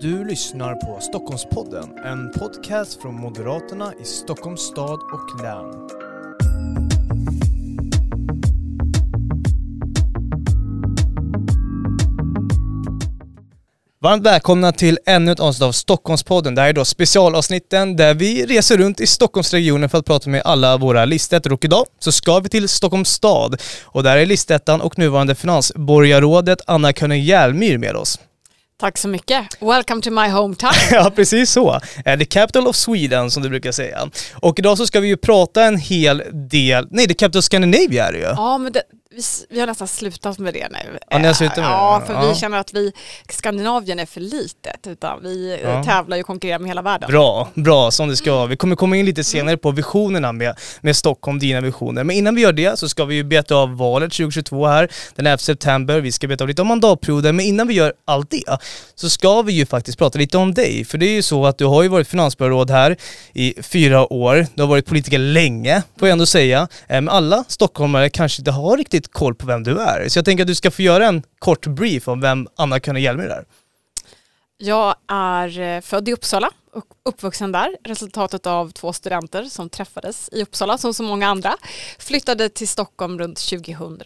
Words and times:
Du 0.00 0.24
lyssnar 0.24 0.74
på 0.74 1.00
Stockholmspodden, 1.00 1.98
en 2.04 2.32
podcast 2.32 3.02
från 3.02 3.14
Moderaterna 3.14 3.92
i 4.02 4.04
Stockholms 4.04 4.60
stad 4.60 5.00
och 5.12 5.42
län. 5.42 5.88
Varmt 14.00 14.26
välkomna 14.26 14.72
till 14.72 14.98
ännu 15.06 15.32
ett 15.32 15.40
avsnitt 15.40 15.62
av 15.62 15.72
Stockholmspodden. 15.72 16.54
Det 16.54 16.60
här 16.60 16.68
är 16.68 16.72
då 16.72 16.84
specialavsnitten 16.84 17.96
där 17.96 18.14
vi 18.14 18.46
reser 18.46 18.76
runt 18.76 19.00
i 19.00 19.06
Stockholmsregionen 19.06 19.88
för 19.88 19.98
att 19.98 20.06
prata 20.06 20.30
med 20.30 20.42
alla 20.44 20.76
våra 20.76 21.04
listettor. 21.04 21.52
Och 21.52 21.64
idag 21.64 21.86
så 21.98 22.12
ska 22.12 22.40
vi 22.40 22.48
till 22.48 22.68
Stockholms 22.68 23.08
stad 23.08 23.60
och 23.84 24.02
där 24.02 24.16
är 24.16 24.26
listettan 24.26 24.80
och 24.80 24.98
nuvarande 24.98 25.34
finansborgarrådet 25.34 26.60
Anna 26.66 26.92
König 26.92 27.24
Hjälmyr 27.24 27.78
med 27.78 27.96
oss. 27.96 28.18
Tack 28.80 28.98
så 28.98 29.08
mycket. 29.08 29.46
Welcome 29.60 30.02
to 30.02 30.10
my 30.10 30.28
hometown. 30.28 30.72
ja, 30.90 31.10
precis 31.10 31.50
så. 31.50 31.80
The 32.04 32.24
capital 32.24 32.66
of 32.66 32.76
Sweden 32.76 33.30
som 33.30 33.42
du 33.42 33.48
brukar 33.48 33.72
säga. 33.72 34.10
Och 34.34 34.58
idag 34.58 34.78
så 34.78 34.86
ska 34.86 35.00
vi 35.00 35.08
ju 35.08 35.16
prata 35.16 35.64
en 35.64 35.76
hel 35.76 36.22
del, 36.32 36.88
nej, 36.90 37.06
the 37.08 37.14
capital 37.14 37.38
of 37.38 37.44
Scandinavia 37.44 38.08
är 38.08 38.12
det 38.12 38.18
ju. 38.18 38.24
Ja, 38.24 38.58
men 38.58 38.72
det, 38.72 38.82
vi, 39.18 39.22
vi 39.54 39.60
har 39.60 39.66
nästan 39.66 39.88
slutat 39.88 40.38
med 40.38 40.54
det 40.54 40.68
nu. 40.72 40.98
Ja, 41.10 41.18
ni 41.18 41.26
har 41.26 41.34
slutat 41.34 41.56
med 41.56 41.64
det? 41.66 41.70
Ja, 41.70 42.02
för 42.06 42.14
Ja. 42.14 42.28
vi 42.28 42.34
känner 42.34 42.58
att 42.58 42.74
vi, 42.74 42.92
Skandinavien 43.28 43.98
är 43.98 44.06
för 44.06 44.20
litet, 44.20 44.86
utan 44.86 45.22
vi 45.22 45.52
eh, 45.54 45.60
Ja. 45.70 45.84
tävlar 45.84 46.16
ju 46.16 46.20
och 46.22 46.26
konkurrerar 46.26 46.58
med 46.58 46.68
hela 46.68 46.82
världen. 46.82 47.10
Bra, 47.10 47.48
bra 47.54 47.90
som 47.90 48.08
det 48.08 48.16
ska 48.16 48.34
vara. 48.34 48.46
Vi 48.46 48.56
kommer 48.56 48.76
komma 48.76 48.96
in 48.96 49.06
lite 49.06 49.24
senare 49.24 49.56
på 49.56 49.70
visionerna 49.70 50.32
med, 50.32 50.54
med 50.80 50.96
Stockholm, 50.96 51.38
dina 51.38 51.60
visioner. 51.60 52.04
Men 52.04 52.16
innan 52.16 52.34
vi 52.34 52.42
gör 52.42 52.52
det 52.52 52.78
så 52.78 52.88
ska 52.88 53.04
vi 53.04 53.14
ju 53.14 53.24
beta 53.24 53.54
av 53.54 53.76
valet 53.76 54.12
2022 54.12 54.66
här 54.66 54.88
den 55.14 55.26
11 55.26 55.38
september. 55.38 56.00
Vi 56.00 56.12
ska 56.12 56.28
beta 56.28 56.44
av 56.44 56.48
lite 56.48 56.62
om 56.62 56.68
mandatperioden, 56.68 57.36
men 57.36 57.46
innan 57.46 57.66
vi 57.68 57.74
gör 57.74 57.92
allt 58.04 58.30
det 58.30 58.58
så 58.94 59.10
ska 59.10 59.42
vi 59.42 59.52
ju 59.52 59.66
faktiskt 59.66 59.98
prata 59.98 60.18
lite 60.18 60.38
om 60.38 60.54
dig. 60.54 60.84
För 60.84 60.98
det 60.98 61.06
är 61.06 61.12
ju 61.14 61.22
så 61.22 61.46
att 61.46 61.58
du 61.58 61.64
har 61.64 61.82
ju 61.82 61.88
varit 61.88 62.08
finansborgarråd 62.08 62.70
här 62.70 62.96
i 63.32 63.54
fyra 63.62 64.12
år. 64.12 64.46
Du 64.54 64.62
har 64.62 64.68
varit 64.68 64.86
politiker 64.86 65.18
länge, 65.18 65.82
får 65.98 66.08
jag 66.08 66.12
ändå 66.12 66.26
säga. 66.26 66.60
Eh, 66.60 66.68
Men 67.00 67.08
alla 67.08 67.44
stockholmare 67.48 68.10
kanske 68.10 68.40
inte 68.40 68.50
har 68.50 68.76
riktigt 68.76 69.07
koll 69.12 69.34
på 69.34 69.46
vem 69.46 69.62
du 69.62 69.80
är. 69.80 70.08
Så 70.08 70.18
jag 70.18 70.24
tänker 70.24 70.44
att 70.44 70.48
du 70.48 70.54
ska 70.54 70.70
få 70.70 70.82
göra 70.82 71.06
en 71.06 71.22
kort 71.38 71.66
brief 71.66 72.08
om 72.08 72.20
vem 72.20 72.48
Anna-Karin 72.56 73.02
Hjelmer 73.02 73.26
är. 73.26 73.44
Jag 74.56 74.94
är 75.08 75.60
eh, 75.60 75.80
född 75.80 76.08
i 76.08 76.12
Uppsala 76.12 76.50
och 76.72 76.84
uppvuxen 77.04 77.52
där. 77.52 77.76
Resultatet 77.84 78.46
av 78.46 78.70
två 78.70 78.92
studenter 78.92 79.44
som 79.44 79.68
träffades 79.70 80.28
i 80.32 80.42
Uppsala 80.42 80.78
som 80.78 80.94
så 80.94 81.02
många 81.02 81.28
andra. 81.28 81.56
Flyttade 81.98 82.48
till 82.48 82.68
Stockholm 82.68 83.18
runt 83.18 83.48
2000 83.48 84.02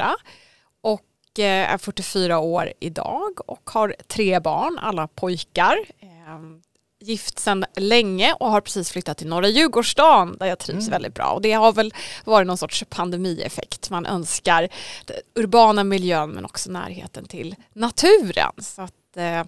och 0.80 1.38
eh, 1.38 1.72
är 1.72 1.78
44 1.78 2.38
år 2.38 2.72
idag 2.80 3.50
och 3.50 3.70
har 3.70 3.96
tre 4.08 4.40
barn, 4.40 4.78
alla 4.78 5.08
pojkar. 5.08 5.76
Ehm, 6.00 6.62
Gift 7.02 7.38
sedan 7.38 7.64
länge 7.76 8.32
och 8.40 8.50
har 8.50 8.60
precis 8.60 8.90
flyttat 8.90 9.18
till 9.18 9.26
norra 9.26 9.48
Djurgårdsstaden 9.48 10.36
där 10.38 10.46
jag 10.46 10.58
trivs 10.58 10.88
väldigt 10.88 11.14
bra. 11.14 11.26
Och 11.32 11.42
det 11.42 11.52
har 11.52 11.72
väl 11.72 11.94
varit 12.24 12.46
någon 12.46 12.58
sorts 12.58 12.84
pandemieffekt. 12.88 13.90
Man 13.90 14.06
önskar 14.06 14.68
den 15.06 15.16
urbana 15.34 15.84
miljön 15.84 16.30
men 16.30 16.44
också 16.44 16.70
närheten 16.70 17.24
till 17.28 17.54
naturen. 17.72 18.52
Så 18.58 18.82
att, 18.82 19.16
eh, 19.16 19.42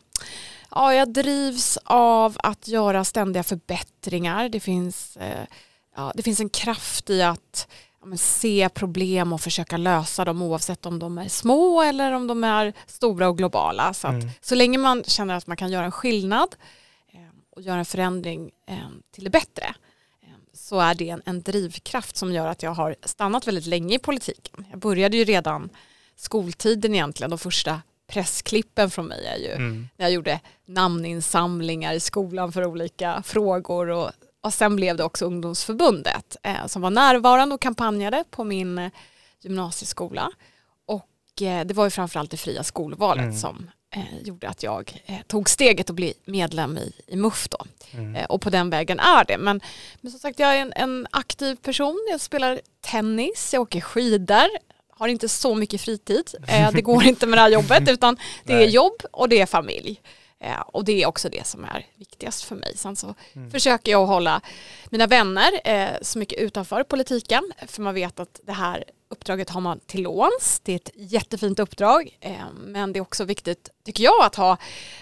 Ja, 0.77 0.95
jag 0.95 1.13
drivs 1.13 1.79
av 1.85 2.37
att 2.39 2.69
göra 2.69 3.05
ständiga 3.05 3.43
förbättringar. 3.43 4.49
Det 4.49 4.61
finns, 4.61 5.17
eh, 5.17 5.47
ja, 5.97 6.13
det 6.15 6.23
finns 6.23 6.41
en 6.41 6.49
kraft 6.49 7.11
i 7.11 7.23
att 7.23 7.69
ja, 8.11 8.17
se 8.17 8.69
problem 8.75 9.33
och 9.33 9.41
försöka 9.41 9.77
lösa 9.77 10.25
dem 10.25 10.43
oavsett 10.43 10.87
om 10.87 10.99
de 10.99 11.19
är 11.19 11.29
små 11.29 11.83
eller 11.83 12.13
om 12.13 12.27
de 12.27 12.45
är 12.45 12.73
stora 12.87 13.29
och 13.29 13.39
globala. 13.39 13.95
Så, 13.95 14.07
att, 14.09 14.15
Mm. 14.15 14.29
så 14.41 14.55
länge 14.55 14.79
man 14.79 15.05
känner 15.07 15.35
att 15.35 15.47
man 15.47 15.57
kan 15.57 15.71
göra 15.71 15.85
en 15.85 15.93
skillnad 15.93 16.49
och 17.57 17.63
göra 17.63 17.79
en 17.79 17.85
förändring 17.85 18.51
eh, 18.67 18.77
till 19.11 19.25
det 19.25 19.31
bättre 19.31 19.75
eh, 20.23 20.29
så 20.53 20.81
är 20.81 20.95
det 20.95 21.09
en, 21.11 21.23
en 21.25 21.43
drivkraft 21.43 22.17
som 22.17 22.33
gör 22.33 22.47
att 22.47 22.63
jag 22.63 22.71
har 22.75 22.97
stannat 23.05 23.47
väldigt 23.47 23.67
länge 23.67 23.95
i 23.95 23.99
politiken. 23.99 24.65
Jag 24.71 24.79
började 24.79 25.17
ju 25.17 25.25
redan 25.25 25.69
skoltiden 26.17 26.95
egentligen, 26.95 27.31
de 27.31 27.39
första 27.39 27.83
pressklippen 28.07 28.91
från 28.91 29.07
mig 29.07 29.27
är 29.27 29.37
ju 29.37 29.51
Mm. 29.53 29.89
när 29.97 30.05
jag 30.07 30.13
gjorde 30.13 30.41
namninsamlingar 30.67 31.93
i 31.95 32.01
skolan 32.01 32.53
för 32.53 32.65
olika 32.65 33.23
frågor 33.23 33.89
och, 33.91 34.11
och 34.41 34.55
sen 34.55 34.77
blev 34.77 34.97
det 34.97 35.05
också 35.05 35.25
ungdomsförbundet 35.27 36.37
eh, 36.43 36.67
som 36.67 36.83
var 36.83 36.91
närvarande 36.91 37.55
och 37.55 37.61
kampanjade 37.61 38.25
på 38.31 38.45
min 38.45 38.79
eh, 38.79 38.91
gymnasieskola 39.41 40.31
och 40.87 41.43
eh, 41.43 41.65
det 41.67 41.75
var 41.75 41.85
ju 41.85 41.91
framförallt 41.91 42.31
det 42.31 42.37
fria 42.37 42.65
skolvalet 42.65 43.23
Mm. 43.25 43.37
som 43.37 43.71
eh, 43.95 44.19
gjorde 44.25 44.49
att 44.49 44.63
jag 44.63 45.03
eh, 45.07 45.23
tog 45.27 45.51
steget 45.51 45.91
att 45.91 45.97
bli 45.97 46.15
medlem 46.25 46.79
i, 46.79 46.93
i 47.07 47.17
MUF 47.17 47.49
då. 47.49 47.59
Mm. 47.93 48.17
Eh, 48.17 48.25
och 48.25 48.41
på 48.43 48.51
den 48.51 48.71
vägen 48.71 49.01
är 49.01 49.25
det. 49.25 49.39
Men, 49.39 49.61
men 50.01 50.11
som 50.11 50.21
sagt, 50.21 50.39
jag 50.39 50.57
är 50.57 50.61
en, 50.63 50.73
en 50.77 51.07
aktiv 51.11 51.57
person. 51.57 52.07
Jag 52.11 52.21
spelar 52.21 52.61
tennis, 52.81 53.51
jag 53.53 53.63
åker 53.63 53.81
skidor, 53.81 54.49
har 54.91 55.09
inte 55.09 55.29
så 55.29 55.55
mycket 55.55 55.81
fritid. 55.81 56.35
Eh, 56.49 56.71
det 56.73 56.83
går 56.83 57.05
inte 57.05 57.27
med 57.27 57.39
det 57.39 57.43
här 57.43 57.51
jobbet 57.51 57.83
utan 57.89 58.17
det 58.45 58.53
är 58.53 58.67
jobb 58.69 59.03
och 59.13 59.29
det 59.29 59.41
är 59.41 59.47
familj. 59.47 60.01
Eh, 60.41 60.61
och 60.61 60.85
det 60.85 61.03
är 61.03 61.07
också 61.07 61.29
det 61.29 61.47
som 61.47 61.65
är 61.65 61.87
viktigast 61.97 62.43
för 62.43 62.55
mig. 62.55 62.77
Sen 62.77 62.97
så 62.97 63.15
Mm. 63.35 63.51
försöker 63.51 63.93
jag 63.93 64.07
hålla 64.07 64.41
mina 64.91 65.07
vänner 65.07 65.51
eh, 65.65 65.89
så 66.03 66.19
mycket 66.19 66.39
utanför 66.39 66.83
politiken. 66.83 67.53
För 67.67 67.83
man 67.83 67.95
vet 67.95 68.21
att 68.21 68.41
det 68.43 68.53
här 68.53 68.85
uppdraget 69.15 69.51
har 69.51 69.61
man 69.61 69.81
till 69.87 70.03
låns. 70.03 70.61
Det 70.63 70.73
är 70.73 70.77
ett 70.77 70.91
jättefint 70.95 71.59
uppdrag. 71.59 72.19
Eh, 72.21 72.33
men 72.65 72.93
det 72.93 72.99
är 72.99 73.01
också 73.01 73.25
viktigt, 73.25 73.69
tycker 73.87 74.05
jag, 74.05 74.25
att 74.25 74.35
ha 74.35 74.57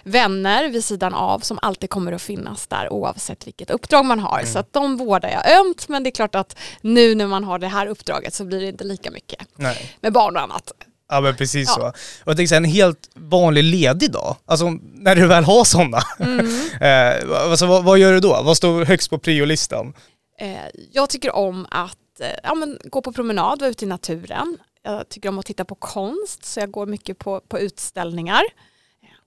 vänner 0.04 0.68
vid 0.68 0.84
sidan 0.84 1.14
av 1.14 1.38
som 1.40 1.58
alltid 1.62 1.90
kommer 1.90 2.12
att 2.12 2.22
finnas 2.22 2.66
där 2.66 2.92
oavsett 2.92 3.46
vilket 3.46 3.70
uppdrag 3.70 4.04
man 4.04 4.20
har. 4.20 4.42
Så 4.44 4.58
att 4.58 4.72
de 4.72 4.96
vårdar 4.96 5.28
jag 5.28 5.58
ömt. 5.60 5.88
Men 5.88 6.02
det 6.02 6.08
är 6.08 6.12
klart 6.12 6.34
att 6.34 6.56
nu 6.80 7.14
när 7.14 7.26
man 7.26 7.44
har 7.44 7.58
det 7.58 7.68
här 7.68 7.86
uppdraget 7.86 8.34
så 8.34 8.44
blir 8.44 8.60
det 8.60 8.68
inte 8.68 8.84
lika 8.84 9.10
mycket 9.10 9.46
Nej. 9.56 9.96
med 10.00 10.12
barn 10.12 10.36
och 10.36 10.42
annat. 10.42 10.72
Ja 11.08 11.20
men 11.20 11.36
precis 11.36 11.68
Ja. 11.68 11.74
så. 11.74 11.86
Och 12.24 12.28
jag 12.30 12.36
tänker 12.36 12.48
så 12.48 12.54
här, 12.54 12.60
en 12.60 12.64
helt 12.70 13.10
vanlig 13.14 13.64
ledig 13.64 14.12
dag, 14.12 14.36
alltså 14.46 14.70
när 14.94 15.16
du 15.16 15.26
väl 15.26 15.44
har 15.44 15.64
sådana, 15.64 15.98
eh, 16.80 17.50
alltså, 17.50 17.66
vad, 17.66 17.84
vad 17.84 17.98
gör 17.98 18.12
du 18.12 18.20
då? 18.20 18.42
Vad 18.42 18.56
står 18.56 18.84
högst 18.84 19.10
på 19.10 19.18
priolistan? 19.18 19.94
Eh, 20.40 20.56
jag 20.92 21.10
tycker 21.10 21.34
om 21.34 21.66
att 21.70 21.96
Eh, 22.22 22.38
ja, 22.42 22.54
men, 22.54 22.78
gå 22.84 23.02
på 23.02 23.12
promenad, 23.12 23.60
vara 23.60 23.70
ute 23.70 23.84
i 23.84 23.88
naturen. 23.88 24.58
Jag 24.82 25.08
tycker 25.08 25.28
om 25.28 25.38
att 25.38 25.46
titta 25.46 25.64
på 25.64 25.74
konst, 25.74 26.44
så 26.44 26.60
jag 26.60 26.70
går 26.70 26.86
mycket 26.86 27.18
på, 27.18 27.40
på 27.40 27.58
utställningar 27.58 28.42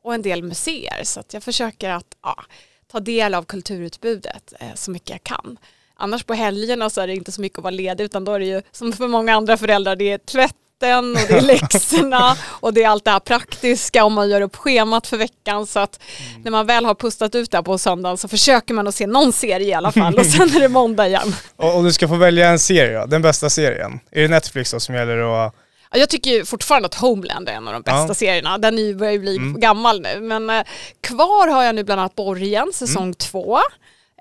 och 0.02 0.14
en 0.14 0.22
del 0.22 0.44
museer. 0.44 1.04
Så 1.04 1.20
att 1.20 1.34
jag 1.34 1.44
försöker 1.44 1.90
att 1.90 2.18
ja, 2.22 2.44
ta 2.88 3.00
del 3.00 3.34
av 3.34 3.44
kulturutbudet 3.44 4.54
eh, 4.60 4.74
så 4.76 4.92
mycket 4.92 5.10
jag 5.10 5.24
kan. 5.24 5.58
Annars 5.96 6.24
på 6.24 6.34
helgerna 6.34 6.90
så 6.90 7.02
är 7.02 7.08
det 7.08 7.14
inte 7.14 7.32
så 7.32 7.42
mycket 7.42 7.58
att 7.60 7.64
vara 7.64 7.72
ledig 7.72 8.04
utan 8.04 8.26
då 8.26 8.32
är 8.32 8.40
det 8.40 8.46
ju 8.46 8.62
som 8.72 8.94
för 8.94 9.08
många 9.08 9.36
andra 9.36 9.58
föräldrar 9.58 9.96
det 9.96 10.12
är 10.12 10.18
tvätt 10.18 10.56
tvätten 10.86 11.12
och 11.12 11.28
det 11.28 11.38
är 11.38 11.42
läxorna 11.42 12.38
och 12.46 12.74
det 12.74 12.84
är 12.84 12.90
allt 12.90 13.06
det 13.06 13.12
här 13.12 13.20
praktiska 13.20 14.04
om 14.04 14.14
man 14.14 14.30
gör 14.30 14.42
upp 14.42 14.56
schemat 14.56 15.08
för 15.08 15.18
veckan 15.18 15.68
så 15.68 15.80
att 15.80 16.00
när 16.44 16.52
man 16.52 16.66
väl 16.66 16.86
har 16.86 16.96
pustat 16.96 17.36
ut 17.36 17.52
det 17.52 17.58
här 17.58 17.64
på 17.64 17.78
söndagen 17.78 18.18
så 18.18 18.28
försöker 18.28 18.74
man 18.74 18.88
att 18.88 18.96
se 18.96 19.08
någon 19.08 19.34
serie 19.34 19.68
i 19.68 19.74
alla 19.74 19.92
fall 19.92 20.16
och 20.20 20.26
sen 20.26 20.56
är 20.56 20.60
det 20.60 20.70
måndag 20.70 21.08
igen. 21.08 21.36
Och, 21.56 21.76
och 21.78 21.84
du 21.84 21.94
ska 21.94 22.08
få 22.08 22.16
välja 22.16 22.50
en 22.50 22.60
serie 22.60 23.00
då, 23.00 23.06
den 23.06 23.22
bästa 23.22 23.50
serien. 23.50 24.00
Är 24.12 24.22
det 24.22 24.28
Netflix 24.28 24.72
då 24.72 24.80
som 24.80 24.96
gäller 24.96 25.18
och... 25.18 25.54
Ja, 25.92 25.98
Jag 26.00 26.10
tycker 26.10 26.32
ju 26.32 26.46
fortfarande 26.46 26.86
att 26.86 26.96
Homeland 26.96 27.50
är 27.50 27.54
en 27.54 27.68
av 27.68 27.74
de 27.74 27.82
bästa 27.82 28.06
Ja. 28.08 28.14
serierna. 28.14 28.58
Den 28.58 28.98
börjar 28.98 29.14
ju 29.14 29.20
bli 29.20 29.38
Mm. 29.38 29.60
gammal 29.60 30.02
nu. 30.02 30.20
Men 30.22 30.50
eh, 30.50 30.64
kvar 31.02 31.48
har 31.48 31.64
jag 31.64 31.76
nu 31.76 31.84
bland 31.84 32.02
annat 32.02 32.16
Borgen, 32.16 32.72
säsong 32.74 33.14
två. 33.14 33.60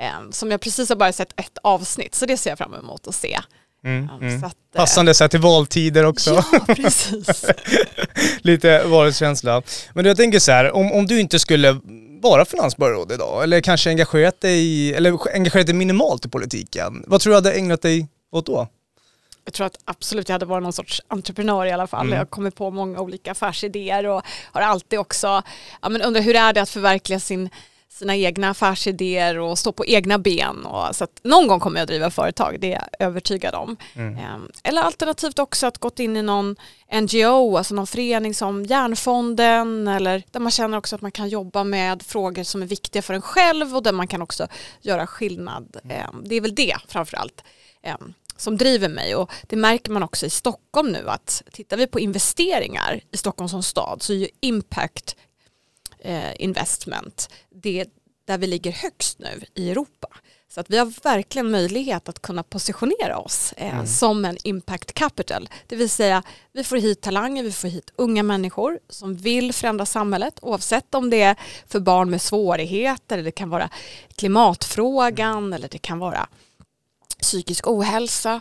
Eh, 0.01 0.31
som 0.31 0.51
jag 0.51 0.61
precis 0.61 0.89
har 0.89 0.97
bara 0.97 1.13
sett 1.13 1.41
ett 1.41 1.59
avsnitt. 1.63 2.15
Så 2.15 2.27
det 2.27 2.37
ser 2.37 2.51
jag 2.51 2.59
fram 2.59 2.75
emot 2.75 3.07
att 3.09 3.15
se. 3.15 3.41
Mm, 3.85 4.09
mm. 4.21 4.37
att, 4.45 4.45
eh, 4.45 4.51
Passande 4.77 5.15
så 5.15 5.25
här 5.25 5.29
till 5.29 5.41
valtider 5.41 6.05
också. 6.05 6.45
Ja, 6.53 6.75
precis. 6.75 7.45
Lite 8.43 8.85
valkänsla. 8.85 9.63
Men 9.95 10.05
jag 10.05 10.17
tänker 10.17 10.39
så 10.39 10.53
här, 10.53 10.73
om, 10.73 10.93
om 10.93 11.07
du 11.07 11.21
inte 11.21 11.39
skulle 11.39 11.81
vara 12.23 12.45
finansborgarråd 12.45 13.13
idag, 13.13 13.43
eller 13.43 13.61
kanske 13.61 13.91
engagerat 13.91 14.41
dig, 14.41 14.59
i- 14.65 14.95
eller 14.95 15.19
engagerat 15.35 15.67
dig 15.67 15.75
minimalt 15.75 16.27
i 16.27 16.29
politiken, 16.29 17.05
vad 17.07 17.21
tror 17.21 17.31
du 17.31 17.35
hade 17.35 17.53
ägnat 17.53 17.83
dig 17.83 18.09
åt 18.33 18.47
då? 18.47 18.69
Jag 19.45 19.55
tror 19.55 19.67
att 19.67 19.77
absolut 19.85 20.29
jag 20.29 20.35
hade 20.35 20.47
varit 20.47 20.63
någon 20.63 20.73
sorts 20.73 21.03
entreprenör 21.09 21.67
i 21.67 21.73
alla 21.73 21.87
fall. 21.87 22.01
Mm. 22.01 22.13
Jag 22.13 22.21
har 22.21 22.27
kommit 22.27 22.57
på 22.57 22.71
många 22.71 23.01
olika 23.01 23.31
affärsidéer 23.33 24.07
och 24.07 24.23
har 24.53 24.61
alltid 24.63 24.99
också 24.99 25.43
ja, 25.83 25.89
men 25.89 26.03
undrar 26.03 26.21
hur 26.23 26.37
är 26.37 26.53
det 26.53 26.63
att 26.63 26.71
förverkliga 26.71 27.21
sin, 27.21 27.51
sina 27.95 28.17
egna 28.17 28.51
affärsidéer 28.51 29.39
och 29.39 29.59
stå 29.59 29.73
på 29.73 29.87
egna 29.87 30.19
ben. 30.19 30.65
Och, 30.65 30.97
så 30.97 31.05
att 31.05 31.21
någon 31.25 31.47
gång 31.47 31.61
kommer 31.61 31.79
jag 31.79 31.83
att 31.83 31.89
driva 31.89 32.11
företag, 32.11 32.61
det 32.61 32.73
är 32.73 32.89
jag 32.99 33.07
övertygad 33.07 33.55
om. 33.55 33.77
Mm. 33.95 34.19
Ehm, 34.19 34.51
Eller 34.63 34.83
alternativt 34.83 35.39
också 35.39 35.67
att 35.67 35.79
gått 35.79 36.01
in 36.01 36.17
i 36.17 36.23
någon 36.23 36.57
NGO, 36.93 37.57
alltså 37.57 37.75
någon 37.75 37.87
förening 37.87 38.35
som 38.35 38.65
Järnfonden 38.65 39.89
eller 39.89 40.23
där 40.31 40.41
man 40.41 40.51
känner 40.51 40.79
också 40.79 40.97
att 40.97 41.03
man 41.03 41.13
kan 41.13 41.29
jobba 41.29 41.65
med 41.65 42.03
frågor 42.03 42.43
som 42.43 42.63
är 42.63 42.67
viktiga 42.67 43.03
för 43.03 43.15
en 43.15 43.23
själv 43.23 43.77
och 43.77 43.83
där 43.83 43.93
man 43.93 44.09
kan 44.09 44.23
också 44.23 44.47
göra 44.81 45.07
skillnad. 45.07 45.77
Ehm, 45.91 46.23
Det 46.25 46.35
är 46.35 46.41
väl 46.41 46.55
det 46.55 46.77
framförallt 46.89 47.45
ehm, 47.83 48.15
som 48.37 48.57
driver 48.57 48.89
mig 48.89 49.15
och 49.15 49.31
det 49.43 49.57
märker 49.57 49.93
man 49.93 50.03
också 50.03 50.27
i 50.27 50.31
Stockholm 50.31 50.93
nu 50.93 51.09
att 51.09 51.43
tittar 51.53 51.77
vi 51.77 51.87
på 51.87 52.01
investeringar 52.01 53.01
i 53.11 53.17
Stockholm 53.17 53.49
som 53.49 53.63
stad 53.63 54.03
så 54.03 54.13
är 54.13 54.17
ju 54.17 54.29
impact 54.41 55.17
investment, 56.39 57.29
det 57.51 57.81
är 57.81 57.87
där 58.27 58.39
vi 58.39 58.47
ligger 58.47 58.73
högst 58.73 59.19
nu 59.19 59.41
i 59.55 59.71
Europa. 59.71 60.09
Så 60.49 60.61
att 60.61 60.71
vi 60.71 60.79
har 60.79 61.03
verkligen 61.03 61.51
möjlighet 61.51 62.09
att 62.09 62.23
kunna 62.23 62.43
positionera 62.43 63.19
oss 63.19 63.55
eh, 63.57 63.75
mm. 63.75 63.87
som 63.87 64.25
en 64.25 64.37
impact 64.45 64.93
capital. 64.93 65.49
Det 65.67 65.77
vill 65.77 65.91
säga 65.91 66.23
vi 66.53 66.65
får 66.65 66.77
hit 66.77 67.01
talanger, 67.01 67.43
vi 67.43 67.53
får 67.53 67.69
hit 67.69 67.93
unga 67.97 68.23
människor 68.23 68.79
som 68.89 69.17
vill 69.17 69.53
förändra 69.53 69.87
samhället 69.87 70.39
oavsett 70.43 70.95
om 70.95 71.11
det 71.11 71.23
är 71.23 71.37
för 71.67 71.81
barn 71.81 72.11
med 72.11 72.23
svårigheter 72.23 73.15
eller 73.15 73.25
det 73.25 73.33
kan 73.33 73.51
vara 73.51 73.71
klimatfrågan 74.17 75.53
eller 75.53 75.69
det 75.69 75.79
kan 75.79 75.99
vara 75.99 76.29
psykisk 77.21 77.67
ohälsa 77.67 78.41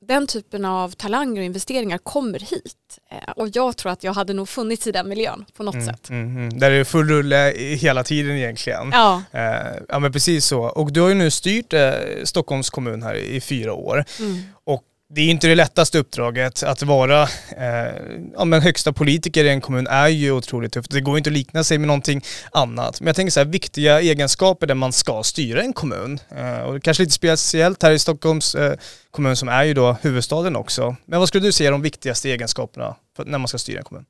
den 0.00 0.26
typen 0.26 0.64
av 0.64 0.90
talanger 0.90 1.40
och 1.40 1.44
investeringar 1.44 1.98
kommer 1.98 2.38
hit. 2.38 2.98
Eh, 3.10 3.30
och 3.36 3.48
jag 3.52 3.76
tror 3.76 3.92
att 3.92 4.04
jag 4.04 4.12
hade 4.12 4.32
nog 4.32 4.48
funnits 4.48 4.86
i 4.86 4.92
den 4.92 5.08
miljön 5.08 5.44
på 5.56 5.62
något 5.62 5.74
mm, 5.74 5.86
sätt. 5.86 6.10
Mm, 6.10 6.36
mm. 6.36 6.58
Där 6.58 6.70
är 6.70 6.78
det 6.78 6.84
full 6.84 7.08
rulle 7.08 7.52
hela 7.56 8.04
tiden 8.04 8.36
egentligen. 8.36 8.90
Ja. 8.92 9.22
Eh, 9.32 9.82
ja 9.88 9.98
men 9.98 10.12
precis 10.12 10.44
så. 10.44 10.62
Och 10.62 10.92
du 10.92 11.00
har 11.00 11.08
ju 11.08 11.14
nu 11.14 11.30
styrt 11.30 11.72
eh, 11.72 11.92
Stockholms 12.24 12.70
kommun 12.70 13.02
här 13.02 13.14
i 13.14 13.40
fyra 13.40 13.72
år. 13.72 14.04
Mm. 14.20 14.42
Och 14.64 14.82
det 15.10 15.20
är 15.20 15.30
inte 15.30 15.46
det 15.48 15.54
lättaste 15.54 15.98
uppdraget. 15.98 16.62
Att 16.62 16.82
vara 16.82 17.22
eh, 17.56 17.94
ja, 18.34 18.44
men 18.44 18.62
högsta 18.62 18.92
politiker 18.92 19.44
i 19.44 19.48
en 19.48 19.60
kommun 19.60 19.86
är 19.86 20.08
ju 20.08 20.32
otroligt 20.32 20.72
tufft. 20.72 20.90
Det 20.90 21.00
går 21.00 21.18
inte 21.18 21.30
att 21.30 21.34
likna 21.34 21.64
sig 21.64 21.78
med 21.78 21.86
någonting 21.86 22.24
annat. 22.52 23.00
Men 23.00 23.06
jag 23.06 23.16
tänker 23.16 23.30
så 23.30 23.40
här, 23.40 23.44
viktiga 23.44 24.00
egenskaper 24.00 24.66
där 24.66 24.74
man 24.74 24.92
ska 24.92 25.22
styra 25.22 25.62
en 25.62 25.72
kommun. 25.72 26.18
Eh, 26.36 26.58
och 26.58 26.82
kanske 26.82 27.02
lite 27.02 27.12
speciellt 27.12 27.82
här 27.82 27.90
i 27.90 27.98
Stockholms 27.98 28.54
eh, 28.54 28.74
kommun 29.10 29.36
som 29.36 29.48
är 29.48 29.64
ju 29.64 29.74
då 29.74 29.96
huvudstaden 30.02 30.56
också. 30.56 30.96
Men 31.06 31.18
vad 31.18 31.28
skulle 31.28 31.46
du 31.46 31.52
säga 31.52 31.68
är 31.68 31.72
de 31.72 31.82
viktigaste 31.82 32.30
egenskaperna 32.30 32.96
när 33.24 33.38
man 33.38 33.48
ska 33.48 33.58
styra 33.58 33.78
en 33.78 33.84
kommun? 33.84 34.04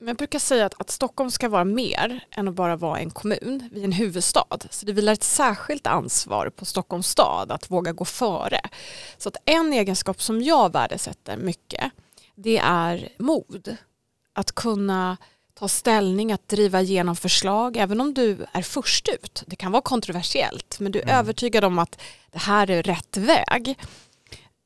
Men 0.00 0.08
jag 0.08 0.16
brukar 0.16 0.38
säga 0.38 0.66
att, 0.66 0.80
att, 0.80 0.90
Stockholm 0.90 1.30
ska 1.30 1.48
vara 1.48 1.64
mer 1.64 2.24
än 2.30 2.48
att 2.48 2.54
bara 2.54 2.76
vara 2.76 2.98
en 2.98 3.10
kommun. 3.10 3.68
Vi 3.72 3.80
är 3.80 3.84
en 3.84 3.92
huvudstad. 3.92 4.58
Så 4.70 4.86
det 4.86 4.92
vilar 4.92 5.12
ett 5.12 5.22
särskilt 5.22 5.86
ansvar 5.86 6.50
på 6.50 6.64
Stockholms 6.64 7.08
stad 7.08 7.52
att 7.52 7.70
våga 7.70 7.92
gå 7.92 8.04
före. 8.04 8.60
Så 9.18 9.28
att 9.28 9.36
en 9.44 9.72
egenskap 9.72 10.22
som 10.22 10.42
jag 10.42 10.72
värdesätter 10.72 11.36
mycket 11.36 11.90
det 12.34 12.58
är 12.58 13.08
mod. 13.18 13.76
Att 14.32 14.52
kunna 14.52 15.16
ta 15.54 15.68
ställning, 15.68 16.32
att 16.32 16.48
driva 16.48 16.80
igenom 16.80 17.16
förslag 17.16 17.76
även 17.76 18.00
om 18.00 18.14
du 18.14 18.46
är 18.52 18.62
först 18.62 19.08
ut. 19.08 19.42
Det 19.46 19.56
kan 19.56 19.72
vara 19.72 19.82
kontroversiellt 19.82 20.80
men 20.80 20.92
du 20.92 20.98
är 20.98 21.04
mm. 21.04 21.16
övertygad 21.16 21.64
om 21.64 21.78
att 21.78 22.00
det 22.30 22.38
här 22.38 22.70
är 22.70 22.82
rätt 22.82 23.16
väg. 23.16 23.78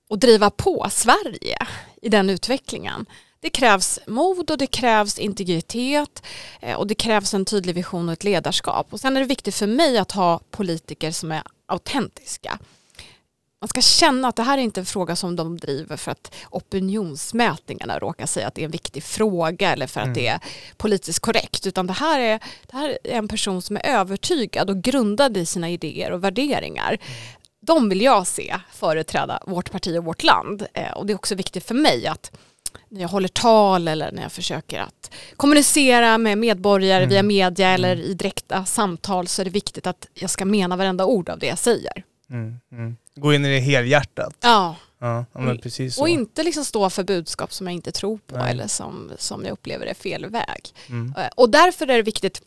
Och 0.08 0.18
driva 0.18 0.50
på 0.50 0.86
Sverige 0.90 1.56
i 2.02 2.08
den 2.08 2.30
utvecklingen 2.30 3.06
det 3.44 3.50
krävs 3.50 3.98
mod 4.06 4.50
och 4.50 4.58
det 4.58 4.66
krävs 4.66 5.18
integritet 5.18 6.22
eh, 6.60 6.76
och 6.76 6.86
det 6.86 6.94
krävs 6.94 7.34
en 7.34 7.44
tydlig 7.44 7.74
vision 7.74 8.08
och 8.08 8.12
ett 8.12 8.24
ledarskap. 8.24 8.86
Och 8.90 9.00
sen 9.00 9.16
är 9.16 9.20
det 9.20 9.26
viktigt 9.26 9.54
för 9.54 9.66
mig 9.66 9.98
att 9.98 10.12
ha 10.12 10.40
politiker 10.50 11.10
som 11.10 11.32
är 11.32 11.42
autentiska. 11.66 12.58
Man 13.60 13.68
ska 13.68 13.80
känna 13.80 14.28
att 14.28 14.36
det 14.36 14.42
här 14.42 14.58
är 14.58 14.62
inte 14.62 14.80
en 14.80 14.86
fråga 14.86 15.16
som 15.16 15.36
de 15.36 15.58
driver 15.58 15.96
för 15.96 16.10
att 16.10 16.34
opinionsmätningarna 16.50 17.98
råkar 17.98 18.26
säga 18.26 18.48
att 18.48 18.54
det 18.54 18.62
är 18.62 18.64
en 18.64 18.70
viktig 18.70 19.04
fråga 19.04 19.72
eller 19.72 19.86
för 19.86 20.00
att 20.00 20.06
mm. 20.06 20.14
det 20.14 20.26
är 20.26 20.40
politiskt 20.76 21.20
korrekt 21.20 21.66
utan 21.66 21.86
det 21.86 21.92
här, 21.92 22.20
är, 22.20 22.40
det 22.66 22.76
här 22.76 22.98
är 23.04 23.18
en 23.18 23.28
person 23.28 23.62
som 23.62 23.76
är 23.76 23.86
övertygad 23.86 24.70
och 24.70 24.82
grundad 24.82 25.36
i 25.36 25.46
sina 25.46 25.70
idéer 25.70 26.10
och 26.10 26.24
värderingar. 26.24 26.88
Mm. 26.88 27.00
De 27.60 27.88
vill 27.88 28.02
jag 28.02 28.26
se 28.26 28.56
företräda 28.72 29.42
vårt 29.46 29.70
parti 29.70 29.98
och 29.98 30.04
vårt 30.04 30.22
land 30.22 30.66
eh, 30.74 30.92
och 30.92 31.06
det 31.06 31.12
är 31.12 31.14
också 31.14 31.34
viktigt 31.34 31.66
för 31.66 31.74
mig 31.74 32.06
att 32.06 32.30
när 32.88 33.00
jag 33.00 33.08
håller 33.08 33.28
tal 33.28 33.88
eller 33.88 34.12
när 34.12 34.22
jag 34.22 34.32
försöker 34.32 34.80
att 34.80 35.10
kommunicera 35.36 36.18
med 36.18 36.38
medborgare 36.38 37.02
mm. 37.04 37.08
via 37.08 37.22
media 37.22 37.68
eller 37.68 37.92
mm. 37.92 38.04
i 38.04 38.14
direkta 38.14 38.64
samtal 38.64 39.28
så 39.28 39.42
är 39.42 39.44
det 39.44 39.50
viktigt 39.50 39.86
att 39.86 40.08
jag 40.14 40.30
ska 40.30 40.44
mena 40.44 40.76
varenda 40.76 41.04
ord 41.04 41.28
av 41.28 41.38
det 41.38 41.46
jag 41.46 41.58
säger. 41.58 42.04
Mm. 42.30 42.60
Mm. 42.72 42.96
Gå 43.16 43.34
in 43.34 43.44
i 43.44 43.54
det 43.54 43.60
helhjärtat. 43.60 44.34
Ja. 44.40 44.76
Ja, 44.98 45.24
så. 45.90 46.02
Och 46.02 46.08
inte 46.08 46.42
liksom 46.42 46.64
stå 46.64 46.90
för 46.90 47.04
budskap 47.04 47.52
som 47.52 47.66
jag 47.66 47.74
inte 47.74 47.92
tror 47.92 48.18
på 48.26 48.36
Nej. 48.36 48.50
eller 48.50 48.66
som, 48.66 49.12
som 49.18 49.44
jag 49.44 49.52
upplever 49.52 49.86
är 49.86 49.94
fel 49.94 50.26
väg. 50.26 50.74
Mm. 50.88 51.14
Eh, 51.18 51.28
och 51.36 51.50
därför 51.50 51.90
är 51.90 51.96
det 51.96 52.02
viktigt 52.02 52.42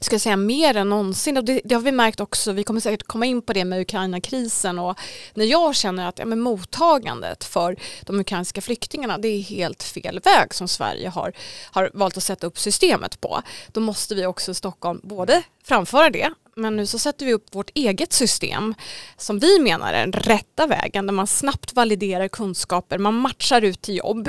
ska 0.00 0.14
jag 0.14 0.20
säga 0.20 0.36
mer 0.36 0.76
än 0.76 0.88
någonsin. 0.88 1.36
Och 1.36 1.44
det, 1.44 1.60
det, 1.64 1.74
har 1.74 1.82
vi 1.82 1.92
märkt 1.92 2.20
också, 2.20 2.52
vi 2.52 2.64
kommer 2.64 2.80
säkert 2.80 3.06
komma 3.06 3.26
in 3.26 3.42
på 3.42 3.52
det 3.52 3.64
med 3.64 3.80
Ukraina-krisen. 3.80 4.78
Och 4.78 4.98
när 5.34 5.44
jag 5.44 5.76
känner 5.76 6.08
att 6.08 6.18
ja, 6.18 6.24
men 6.24 6.40
mottagandet 6.40 7.44
för 7.44 7.76
de 8.02 8.20
ukrainska 8.20 8.60
flyktingarna 8.60 9.18
det 9.18 9.28
är 9.28 9.40
helt 9.40 9.82
fel 9.82 10.20
väg 10.24 10.54
som 10.54 10.68
Sverige 10.68 11.08
har, 11.08 11.32
har 11.70 11.90
valt 11.94 12.16
att 12.16 12.22
sätta 12.22 12.46
upp 12.46 12.58
systemet 12.58 13.20
på 13.20 13.42
då 13.72 13.80
måste 13.80 14.14
vi 14.14 14.26
också 14.26 14.50
i 14.50 14.54
Stockholm 14.54 15.00
både 15.02 15.42
framföra 15.64 16.10
det 16.10 16.30
men 16.56 16.76
nu 16.76 16.86
så 16.86 16.98
sätter 16.98 17.26
vi 17.26 17.32
upp 17.32 17.54
vårt 17.54 17.70
eget 17.74 18.12
system 18.12 18.74
som 19.16 19.38
vi 19.38 19.58
menar 19.60 19.92
är 19.92 20.06
den 20.06 20.12
rätta 20.12 20.66
vägen 20.66 21.06
där 21.06 21.12
man 21.12 21.26
snabbt 21.26 21.72
validerar 21.72 22.28
kunskaper, 22.28 22.98
man 22.98 23.14
matchar 23.14 23.62
ut 23.62 23.82
till 23.82 23.96
jobb 23.96 24.28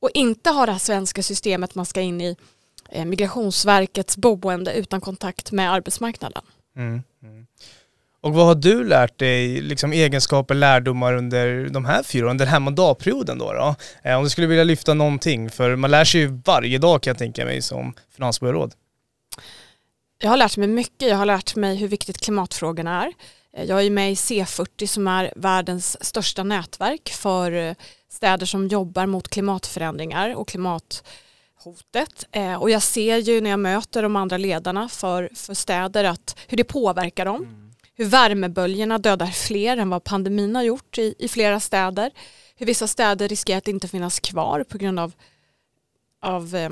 och 0.00 0.10
inte 0.14 0.50
har 0.50 0.66
det 0.66 0.72
här 0.72 0.78
svenska 0.78 1.22
systemet 1.22 1.74
man 1.74 1.86
ska 1.86 2.00
in 2.00 2.20
i 2.20 2.36
Migrationsverkets 3.06 4.16
boende 4.16 4.72
utan 4.74 5.00
kontakt 5.00 5.52
med 5.52 5.72
arbetsmarknaden. 5.72 6.42
Mm, 6.76 7.02
mm. 7.22 7.46
Och 8.24 8.34
vad 8.34 8.46
har 8.46 8.54
du 8.54 8.84
lärt 8.84 9.18
dig, 9.18 9.60
liksom 9.60 9.92
egenskaper, 9.92 10.54
lärdomar 10.54 11.14
under 11.14 11.68
de 11.68 11.84
här 11.84 12.02
fyra 12.02 12.26
åren, 12.26 12.36
den 12.36 12.48
här 12.48 12.60
mandatperioden 12.60 13.38
då? 13.38 13.52
då? 13.52 13.74
Eh, 14.02 14.16
om 14.16 14.24
du 14.24 14.30
skulle 14.30 14.46
vilja 14.46 14.64
lyfta 14.64 14.94
någonting, 14.94 15.50
för 15.50 15.76
man 15.76 15.90
lär 15.90 16.04
sig 16.04 16.20
ju 16.20 16.40
varje 16.44 16.78
dag 16.78 17.02
kan 17.02 17.10
jag 17.10 17.18
tänka 17.18 17.44
mig 17.44 17.62
som 17.62 17.94
finansborgarråd. 18.16 18.74
Jag 20.18 20.30
har 20.30 20.36
lärt 20.36 20.56
mig 20.56 20.68
mycket, 20.68 21.08
jag 21.08 21.16
har 21.16 21.26
lärt 21.26 21.56
mig 21.56 21.76
hur 21.76 21.88
viktigt 21.88 22.20
klimatfrågorna 22.20 23.04
är. 23.04 23.12
Eh, 23.56 23.64
jag 23.64 23.82
är 23.82 23.90
med 23.90 24.12
i 24.12 24.14
C40 24.14 24.86
som 24.86 25.06
är 25.06 25.32
världens 25.36 26.04
största 26.04 26.42
nätverk 26.42 27.10
för 27.10 27.74
städer 28.08 28.46
som 28.46 28.68
jobbar 28.68 29.06
mot 29.06 29.28
klimatförändringar 29.28 30.34
och 30.34 30.48
klimat 30.48 31.04
hotet. 31.64 32.26
Eh, 32.32 32.54
och 32.54 32.70
jag 32.70 32.82
ser 32.82 33.16
ju 33.16 33.40
när 33.40 33.50
jag 33.50 33.60
möter 33.60 34.02
de 34.02 34.16
andra 34.16 34.36
ledarna 34.36 34.88
för, 34.88 35.30
för 35.34 35.54
städer 35.54 36.04
att 36.04 36.36
hur 36.48 36.56
det 36.56 36.64
påverkar 36.64 37.24
dem. 37.24 37.42
Mm. 37.42 37.70
Hur 37.96 38.04
värmeböljorna 38.04 38.98
dödar 38.98 39.26
fler 39.26 39.76
än 39.76 39.90
vad 39.90 40.04
pandemin 40.04 40.56
har 40.56 40.62
gjort 40.62 40.98
i, 40.98 41.14
i 41.18 41.28
flera 41.28 41.60
städer. 41.60 42.10
Hur 42.56 42.66
vissa 42.66 42.86
städer 42.86 43.28
riskerar 43.28 43.58
att 43.58 43.68
inte 43.68 43.88
finnas 43.88 44.20
kvar 44.20 44.64
på 44.64 44.78
grund 44.78 45.00
av, 45.00 45.12
av 46.22 46.56
eh, 46.56 46.70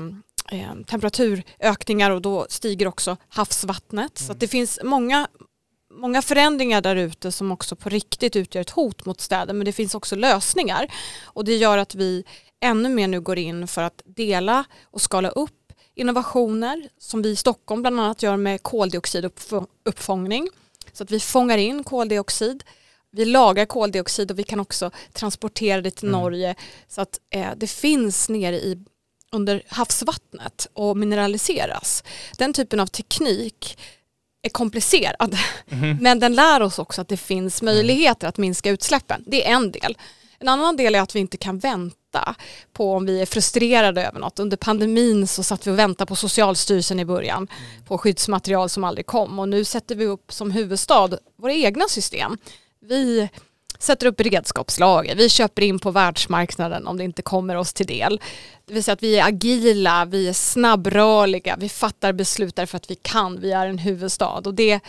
eh, 0.51 0.75
temperaturökningar 0.87 2.11
och 2.11 2.21
då 2.21 2.45
stiger 2.49 2.87
också 2.87 3.17
havsvattnet. 3.27 4.19
Mm. 4.21 4.27
Så 4.27 4.33
det 4.33 4.47
finns 4.47 4.79
många, 4.83 5.27
många 5.91 6.21
förändringar 6.21 6.81
där 6.81 6.95
ute 6.95 7.31
som 7.31 7.51
också 7.51 7.75
på 7.75 7.89
riktigt 7.89 8.35
utgör 8.35 8.61
ett 8.61 8.69
hot 8.69 9.05
mot 9.05 9.21
städer 9.21 9.53
men 9.53 9.65
det 9.65 9.73
finns 9.73 9.95
också 9.95 10.15
lösningar 10.15 10.87
och 11.23 11.45
det 11.45 11.55
gör 11.55 11.77
att 11.77 11.95
vi 11.95 12.23
ännu 12.63 12.89
mer 12.89 13.07
nu 13.07 13.21
går 13.21 13.37
in 13.37 13.67
för 13.67 13.81
att 13.81 14.01
dela 14.05 14.65
och 14.83 15.01
skala 15.01 15.29
upp 15.29 15.73
innovationer 15.95 16.89
som 16.97 17.21
vi 17.21 17.29
i 17.29 17.35
Stockholm 17.35 17.81
bland 17.81 17.99
annat 17.99 18.23
gör 18.23 18.37
med 18.37 18.63
koldioxiduppfångning 18.63 20.49
så 20.93 21.03
att 21.03 21.11
vi 21.11 21.19
fångar 21.19 21.57
in 21.57 21.83
koldioxid 21.83 22.63
vi 23.15 23.25
lagar 23.25 23.65
koldioxid 23.65 24.31
och 24.31 24.39
vi 24.39 24.43
kan 24.43 24.59
också 24.59 24.91
transportera 25.13 25.81
det 25.81 25.91
till 25.91 26.07
mm. 26.07 26.21
Norge 26.21 26.55
så 26.87 27.01
att 27.01 27.19
eh, 27.29 27.49
det 27.55 27.67
finns 27.67 28.29
nere 28.29 28.55
i 28.55 28.77
under 29.31 29.63
havsvattnet 29.67 30.67
och 30.73 30.97
mineraliseras. 30.97 32.03
Den 32.37 32.53
typen 32.53 32.79
av 32.79 32.87
teknik 32.87 33.77
är 34.41 34.49
komplicerad 34.49 35.37
mm. 35.69 35.97
men 36.01 36.19
den 36.19 36.35
lär 36.35 36.61
oss 36.61 36.79
också 36.79 37.01
att 37.01 37.07
det 37.07 37.17
finns 37.17 37.61
möjligheter 37.61 38.27
att 38.27 38.37
minska 38.37 38.69
utsläppen. 38.69 39.23
Det 39.27 39.47
är 39.47 39.53
en 39.53 39.71
del. 39.71 39.97
En 40.39 40.47
annan 40.47 40.77
del 40.77 40.95
är 40.95 41.01
att 41.01 41.15
vi 41.15 41.19
inte 41.19 41.37
kan 41.37 41.59
vänta 41.59 41.97
på 42.73 42.93
om 42.93 43.05
vi 43.05 43.21
är 43.21 43.25
frustrerade 43.25 44.07
över 44.07 44.19
något. 44.19 44.39
Under 44.39 44.57
pandemin 44.57 45.27
så 45.27 45.43
satt 45.43 45.67
vi 45.67 45.71
och 45.71 45.79
väntade 45.79 46.07
på 46.07 46.15
Socialstyrelsen 46.15 46.99
i 46.99 47.05
början 47.05 47.37
mm. 47.37 47.83
på 47.85 47.97
skyddsmaterial 47.97 48.69
som 48.69 48.83
aldrig 48.83 49.05
kom 49.05 49.39
och 49.39 49.49
nu 49.49 49.65
sätter 49.65 49.95
vi 49.95 50.05
upp 50.05 50.33
som 50.33 50.51
huvudstad 50.51 51.09
våra 51.37 51.53
egna 51.53 51.87
system. 51.87 52.37
Vi 52.81 53.29
sätter 53.79 54.07
upp 54.07 54.21
redskapslager, 54.21 55.15
vi 55.15 55.29
köper 55.29 55.61
in 55.61 55.79
på 55.79 55.91
världsmarknaden 55.91 56.87
om 56.87 56.97
det 56.97 57.03
inte 57.03 57.21
kommer 57.21 57.55
oss 57.55 57.73
till 57.73 57.87
del. 57.87 58.21
Det 58.65 58.73
vill 58.73 58.83
säga 58.83 58.93
att 58.93 59.03
vi 59.03 59.19
är 59.19 59.27
agila, 59.27 60.05
vi 60.05 60.27
är 60.27 60.33
snabbrörliga, 60.33 61.55
vi 61.59 61.69
fattar 61.69 62.13
beslut 62.13 62.55
därför 62.55 62.77
att 62.77 62.91
vi 62.91 62.95
kan, 62.95 63.39
vi 63.39 63.51
är 63.51 63.67
en 63.67 63.77
huvudstad 63.77 64.41
och 64.45 64.53
det 64.53 64.79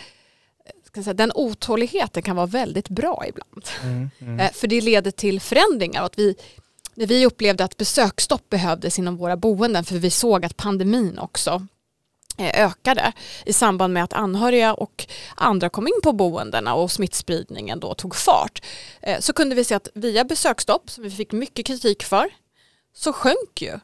säga, 1.03 1.13
den 1.13 1.31
otåligheten 1.35 2.23
kan 2.23 2.35
vara 2.35 2.45
väldigt 2.45 2.89
bra 2.89 3.23
ibland. 3.27 3.67
Mm, 3.83 4.09
mm. 4.21 4.39
Eh, 4.39 4.51
för 4.51 4.67
det 4.67 4.81
leder 4.81 5.11
till 5.11 5.41
förändringar 5.41 6.01
och 6.01 6.05
att 6.05 6.19
vi 6.19 6.35
när 6.95 7.07
vi 7.07 7.25
upplevde 7.25 7.63
att 7.63 7.77
besöksstopp 7.77 8.49
behövdes 8.49 8.99
inom 8.99 9.17
våra 9.17 9.37
boenden 9.37 9.83
för 9.83 9.95
vi 9.95 10.09
såg 10.09 10.45
att 10.45 10.57
pandemin 10.57 11.19
också 11.19 11.67
eh, 12.37 12.65
ökade 12.65 13.13
i 13.45 13.53
samband 13.53 13.93
med 13.93 14.03
att 14.03 14.13
anhöriga 14.13 14.73
och 14.73 15.07
andra 15.35 15.69
kom 15.69 15.87
in 15.87 15.99
på 16.03 16.13
boendena 16.13 16.73
och 16.73 16.91
smittspridningen 16.91 17.79
då 17.79 17.93
tog 17.93 18.15
fart 18.15 18.63
eh, 19.01 19.19
så 19.19 19.33
kunde 19.33 19.55
vi 19.55 19.63
se 19.63 19.75
att 19.75 19.87
via 19.93 20.23
besöksstopp 20.23 20.89
som 20.89 21.03
vi 21.03 21.09
fick 21.09 21.31
mycket 21.31 21.65
kritik 21.65 22.03
för 22.03 22.29
så 22.93 23.13
sjönk 23.13 23.61
ju 23.61 23.69
mm. 23.69 23.81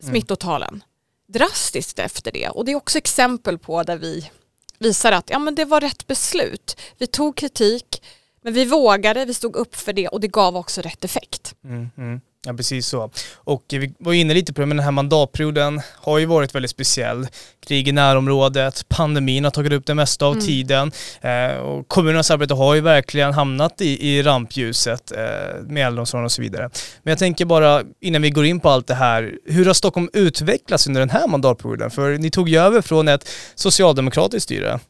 smittotalen 0.00 0.84
drastiskt 1.26 1.98
efter 1.98 2.32
det 2.32 2.48
och 2.48 2.64
det 2.64 2.72
är 2.72 2.76
också 2.76 2.98
exempel 2.98 3.58
på 3.58 3.82
där 3.82 3.96
vi 3.96 4.30
visar 4.78 5.12
att 5.12 5.30
ja, 5.30 5.38
men 5.38 5.54
det 5.54 5.64
var 5.64 5.80
rätt 5.80 6.06
beslut. 6.06 6.80
Vi 6.98 7.06
tog 7.06 7.36
kritik 7.36 8.02
men 8.42 8.52
vi 8.52 8.64
vågade, 8.64 9.24
vi 9.24 9.34
stod 9.34 9.56
upp 9.56 9.76
för 9.76 9.92
det 9.92 10.08
och 10.08 10.20
det 10.20 10.28
gav 10.28 10.56
också 10.56 10.80
rätt 10.80 11.04
effekt. 11.04 11.54
Mm, 11.64 11.90
mm. 11.96 12.20
Ja 12.46 12.54
precis 12.54 12.86
så. 12.86 13.10
Och 13.34 13.64
vi 13.68 13.94
var 13.98 14.12
inne 14.12 14.34
lite 14.34 14.52
på 14.52 14.60
det, 14.60 14.66
men 14.66 14.76
den 14.76 14.84
här 14.84 14.92
mandatperioden 14.92 15.80
har 15.96 16.18
ju 16.18 16.26
varit 16.26 16.54
väldigt 16.54 16.70
speciell. 16.70 17.26
Krig 17.66 17.88
i 17.88 17.92
närområdet, 17.92 18.88
pandemin 18.88 19.44
har 19.44 19.50
tagit 19.50 19.72
upp 19.72 19.86
det 19.86 19.94
mesta 19.94 20.26
av 20.26 20.32
mm. 20.32 20.44
tiden 20.44 20.92
eh, 21.20 21.56
och 21.56 21.88
kommunernas 21.88 22.30
arbete 22.30 22.54
har 22.54 22.74
ju 22.74 22.80
verkligen 22.80 23.32
hamnat 23.32 23.80
i, 23.80 24.08
i 24.08 24.22
rampljuset 24.22 25.12
eh, 25.12 25.18
med 25.66 25.86
äldreomsorgen 25.86 26.24
och 26.24 26.32
så 26.32 26.42
vidare. 26.42 26.70
Men 27.02 27.10
jag 27.10 27.18
tänker 27.18 27.44
bara 27.44 27.82
innan 28.00 28.22
vi 28.22 28.30
går 28.30 28.44
in 28.44 28.60
på 28.60 28.68
allt 28.70 28.86
det 28.86 28.94
här, 28.94 29.38
hur 29.44 29.66
har 29.66 29.74
Stockholm 29.74 30.10
utvecklats 30.12 30.86
under 30.86 31.00
den 31.00 31.10
här 31.10 31.28
mandatperioden? 31.28 31.90
För 31.90 32.18
ni 32.18 32.30
tog 32.30 32.48
ju 32.48 32.58
över 32.58 32.80
från 32.80 33.08
ett 33.08 33.28
socialdemokratiskt 33.54 34.44
styre. 34.44 34.80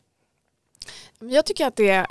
Jag 1.21 1.47
tycker 1.47 1.67
att 1.67 1.77
det 1.77 2.07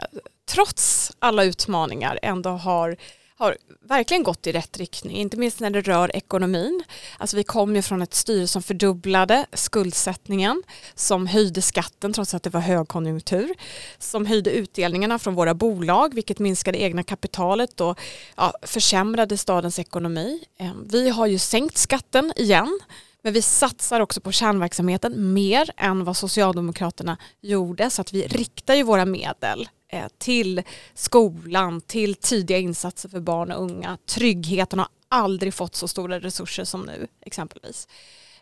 trots 0.50 1.12
alla 1.20 1.44
utmaningar 1.44 2.20
ändå 2.22 2.50
har 2.50 2.98
har 3.38 3.58
verkligen 3.82 4.24
gått 4.24 4.48
i 4.48 4.52
rätt 4.52 4.78
riktning, 4.78 5.18
inte 5.18 5.38
minst 5.38 5.60
när 5.60 5.70
det 5.70 5.82
rör 5.82 6.16
ekonomin. 6.16 6.84
Alltså 7.18 7.38
vi 7.38 7.44
kom 7.44 7.76
ju 7.76 7.82
från 7.82 8.02
ett 8.02 8.14
styre 8.14 8.48
som 8.48 8.64
fördubblade 8.64 9.46
skuldsättningen, 9.54 10.64
som 10.96 11.28
höjde 11.28 11.62
skatten 11.62 12.14
trots 12.14 12.34
att 12.34 12.44
det 12.44 12.50
var 12.50 12.62
högkonjunktur, 12.62 13.54
som 13.98 14.26
höjde 14.26 14.52
utdelningarna 14.52 15.20
från 15.20 15.36
våra 15.36 15.54
bolag, 15.54 16.14
vilket 16.14 16.40
minskade 16.40 16.82
egna 16.82 17.04
kapitalet 17.04 17.82
och 17.82 18.00
ja, 18.36 18.54
försämrade 18.62 19.38
stadens 19.38 19.80
ekonomi. 19.80 20.44
Ehm, 20.58 20.88
vi 20.88 21.10
har 21.10 21.28
ju 21.28 21.40
sänkt 21.40 21.78
skatten 21.78 22.34
igen, 22.36 22.80
men 23.22 23.34
vi 23.34 23.42
satsar 23.42 24.00
också 24.00 24.22
på 24.22 24.32
kärnverksamheten 24.32 25.34
mer 25.34 25.72
än 25.78 26.04
vad 26.04 26.18
Socialdemokraterna 26.18 27.18
gjorde 27.42 27.90
så 27.90 28.02
att 28.02 28.14
vi 28.14 28.28
riktar 28.28 28.74
ju 28.76 28.84
våra 28.84 29.06
medel 29.06 29.68
Eh, 29.94 30.08
till 30.18 30.64
skolan, 30.94 31.82
till 31.82 32.16
tidiga 32.16 32.58
insatser 32.58 33.10
för 33.10 33.20
barn 33.20 33.52
och 33.52 33.64
unga. 33.64 33.98
Tryggheten 34.06 34.80
har 34.80 34.88
aldrig 35.08 35.54
fått 35.54 35.76
så 35.76 35.88
stora 35.88 36.20
resurser 36.20 36.64
som 36.64 36.82
nu 36.82 37.08
exempelvis. 37.22 37.88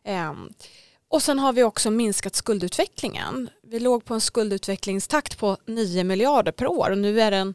Ehm, 0.03 0.53
och 1.07 1.23
sen 1.23 1.39
har 1.39 1.53
vi 1.53 1.63
också 1.63 1.91
minskat 1.91 2.35
skuldutvecklingen. 2.35 3.49
Vi 3.63 3.79
låg 3.79 4.05
på 4.05 4.13
en 4.13 4.21
skuldutvecklingstakt 4.21 5.37
på 5.37 5.57
9 5.65 6.03
miljarder 6.03 6.51
per 6.51 6.67
år 6.67 6.89
och 6.89 6.97
nu 6.97 7.21
är 7.21 7.31
den 7.31 7.53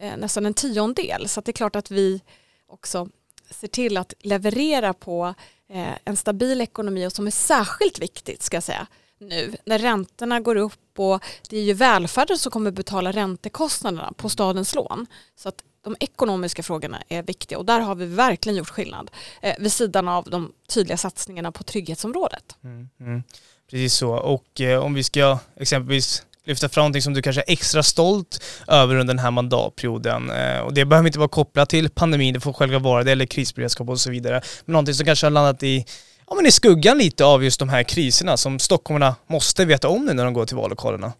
eh, 0.00 0.16
nästan 0.16 0.46
en 0.46 0.54
tiondel. 0.54 1.28
Så 1.28 1.40
det 1.40 1.50
är 1.50 1.52
klart 1.52 1.76
att 1.76 1.90
vi 1.90 2.22
också 2.66 3.08
ser 3.50 3.68
till 3.68 3.96
att 3.96 4.14
leverera 4.20 4.94
på 4.94 5.34
eh, 5.68 5.94
en 6.04 6.16
stabil 6.16 6.60
ekonomi 6.60 7.06
och 7.06 7.12
som 7.12 7.26
är 7.26 7.30
särskilt 7.30 7.98
viktigt 7.98 8.42
ska 8.42 8.56
jag 8.56 8.64
säga 8.64 8.86
nu 9.22 9.56
när 9.64 9.78
räntorna 9.78 10.40
går 10.40 10.56
upp 10.56 10.98
och 10.98 11.24
det 11.48 11.56
är 11.56 11.62
ju 11.62 11.72
välfärden 11.72 12.38
som 12.38 12.52
kommer 12.52 12.70
betala 12.70 13.12
räntekostnaderna 13.12 14.12
på 14.16 14.28
stadens 14.28 14.74
lån. 14.74 15.06
Så 15.36 15.48
att 15.48 15.62
de 15.84 15.96
ekonomiska 16.00 16.62
frågorna 16.62 17.02
är 17.08 17.22
viktiga 17.22 17.58
och 17.58 17.64
där 17.64 17.80
har 17.80 17.94
vi 17.94 18.06
verkligen 18.06 18.56
gjort 18.56 18.68
skillnad 18.68 19.10
eh, 19.42 19.54
vid 19.58 19.72
sidan 19.72 20.08
av 20.08 20.24
de 20.30 20.52
tydliga 20.68 20.96
satsningarna 20.96 21.52
på 21.52 21.62
trygghetsområdet. 21.62 22.56
Mm, 22.64 22.88
mm. 23.00 23.22
Precis 23.70 23.94
så 23.94 24.10
och 24.10 24.60
eh, 24.60 24.84
om 24.84 24.94
vi 24.94 25.04
ska 25.04 25.38
exempelvis 25.56 26.22
lyfta 26.44 26.68
fram 26.68 26.82
någonting 26.82 27.02
som 27.02 27.14
du 27.14 27.22
kanske 27.22 27.42
är 27.42 27.52
extra 27.52 27.82
stolt 27.82 28.44
över 28.68 28.94
under 28.94 29.14
den 29.14 29.18
här 29.18 29.30
mandatperioden. 29.30 30.30
Eh, 30.30 30.58
och 30.58 30.74
det 30.74 30.84
behöver 30.84 31.06
inte 31.06 31.18
vara 31.18 31.28
kopplat 31.28 31.68
till 31.68 31.90
pandemin, 31.90 32.34
det 32.34 32.40
får 32.40 32.52
själva 32.52 32.78
vara 32.78 33.04
det, 33.04 33.12
eller 33.12 33.26
krisberedskap 33.26 33.88
och 33.88 34.00
så 34.00 34.10
vidare. 34.10 34.42
Men 34.64 34.72
någonting 34.72 34.94
som 34.94 35.06
kanske 35.06 35.26
har 35.26 35.30
landat 35.30 35.62
i 35.62 35.86
ja, 36.32 36.36
men 36.36 36.46
i 36.46 36.52
skuggan 36.52 36.98
lite 36.98 37.24
av 37.24 37.44
just 37.44 37.58
de 37.58 37.68
här 37.68 37.82
kriserna 37.82 38.36
som 38.36 38.58
stockholmarna 38.58 39.14
måste 39.26 39.64
veta 39.64 39.88
om 39.88 40.04
nu 40.04 40.12
när 40.12 40.24
de 40.24 40.34
går 40.34 40.46
till 40.46 40.56
vallokalerna? 40.56 41.12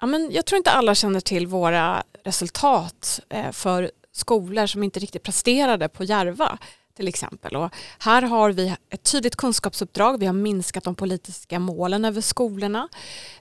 Ja, 0.00 0.06
men 0.06 0.30
jag 0.32 0.46
tror 0.46 0.56
inte 0.56 0.70
alla 0.70 0.94
känner 0.94 1.20
till 1.20 1.46
våra 1.46 2.02
resultat 2.24 3.20
eh, 3.28 3.52
för 3.52 3.90
skolor 4.12 4.66
som 4.66 4.82
inte 4.82 5.00
riktigt 5.00 5.22
presterade 5.22 5.88
på 5.88 6.04
Järva 6.04 6.58
till 6.96 7.08
exempel. 7.08 7.56
Och 7.56 7.74
här 7.98 8.22
har 8.22 8.52
vi 8.52 8.74
ett 8.90 9.02
tydligt 9.02 9.36
kunskapsuppdrag. 9.36 10.20
Vi 10.20 10.26
har 10.26 10.32
minskat 10.32 10.84
de 10.84 10.94
politiska 10.94 11.58
målen 11.58 12.04
över 12.04 12.20
skolorna. 12.20 12.88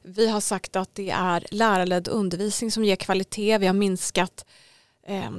Vi 0.02 0.30
har 0.30 0.42
sagt 0.42 0.76
att 0.76 0.96
det 0.96 1.10
är 1.10 1.46
lärarledd 1.52 2.08
undervisning 2.08 2.72
som 2.72 2.86
ger 2.86 2.96
kvalitet. 2.96 3.58
Vi 3.58 3.68
har 3.68 3.74
minskat 3.74 4.46
eh, 5.08 5.32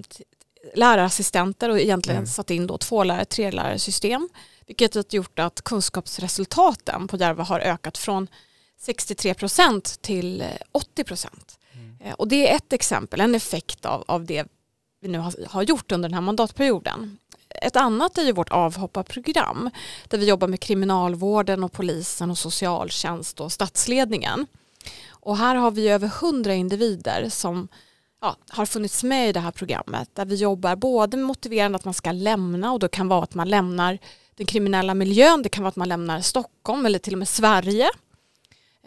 lärarassistenter 0.75 1.71
och 1.71 1.81
egentligen 1.81 2.19
mm. 2.19 2.27
satt 2.27 2.51
in 2.51 2.67
då 2.67 2.79
två 2.79 3.05
lärare, 3.05 3.25
tre 3.25 3.51
lärarsystem. 3.51 4.29
Vilket 4.67 4.95
har 4.95 5.05
gjort 5.11 5.39
att 5.39 5.63
kunskapsresultaten 5.63 7.09
på 7.09 7.17
Järva 7.17 7.45
har 7.45 7.61
ökat 7.61 7.99
från 7.99 8.29
63 8.79 9.35
procent 9.35 10.03
till 10.03 10.45
80 10.73 11.05
procent. 11.05 11.59
Mm. 11.73 11.97
Eh, 12.01 12.15
och 12.15 12.29
det 12.29 12.51
är 12.51 12.57
ett 12.57 12.73
exempel, 12.73 13.21
en 13.21 13.35
effekt 13.35 13.85
av, 13.85 14.05
av 14.07 14.25
det 14.25 14.47
vi 15.01 15.09
nu 15.09 15.19
har, 15.19 15.35
har 15.49 15.63
gjort 15.63 15.93
under 15.93 16.09
den 16.09 16.15
här 16.15 16.21
mandatperioden. 16.21 17.19
Ett 17.49 17.77
annat 17.77 18.19
är 18.19 18.23
ju 18.23 18.33
vårt 18.33 18.49
avhopparprogram 18.49 19.71
där 20.09 20.19
vi 20.19 20.29
jobbar 20.29 20.49
med 20.49 20.61
kriminalvården 20.61 21.65
och 21.65 21.73
polisen 21.73 22.31
och 22.31 22.39
socialtjänst 22.39 23.41
och 23.41 23.53
statsledningen. 23.53 24.47
Och 25.11 25.37
här 25.37 25.55
har 25.55 25.71
vi 25.71 25.89
över 25.89 26.09
hundra 26.09 26.55
individer 26.55 27.29
som 27.29 27.69
ja, 28.21 28.37
har 28.49 28.67
funnits 28.67 29.03
med 29.03 29.29
i 29.29 29.33
det 29.33 29.41
här 29.41 29.51
programmet 29.51 30.09
där 30.13 30.25
vi 30.25 30.35
jobbar 30.35 30.77
både 30.77 31.17
med 31.17 31.27
motiverande 31.27 31.77
att 31.77 31.85
man 31.85 31.95
ska 31.95 32.13
lämna 32.13 32.73
och 32.73 32.79
då 32.79 32.89
kan 32.89 33.09
vara 33.09 33.23
att 33.23 33.35
man 33.35 33.49
lämnar 33.49 33.99
den 34.37 34.47
kriminella 34.47 34.95
miljön, 34.95 35.43
det 35.43 35.49
kan 35.49 35.63
vara 35.63 35.69
att 35.69 35.77
man 35.77 35.89
lämnar 35.89 36.21
Stockholm 36.21 36.87
eller 36.87 36.99
till 36.99 37.15
och 37.15 37.19
med 37.19 37.29
Sverige 37.29 37.91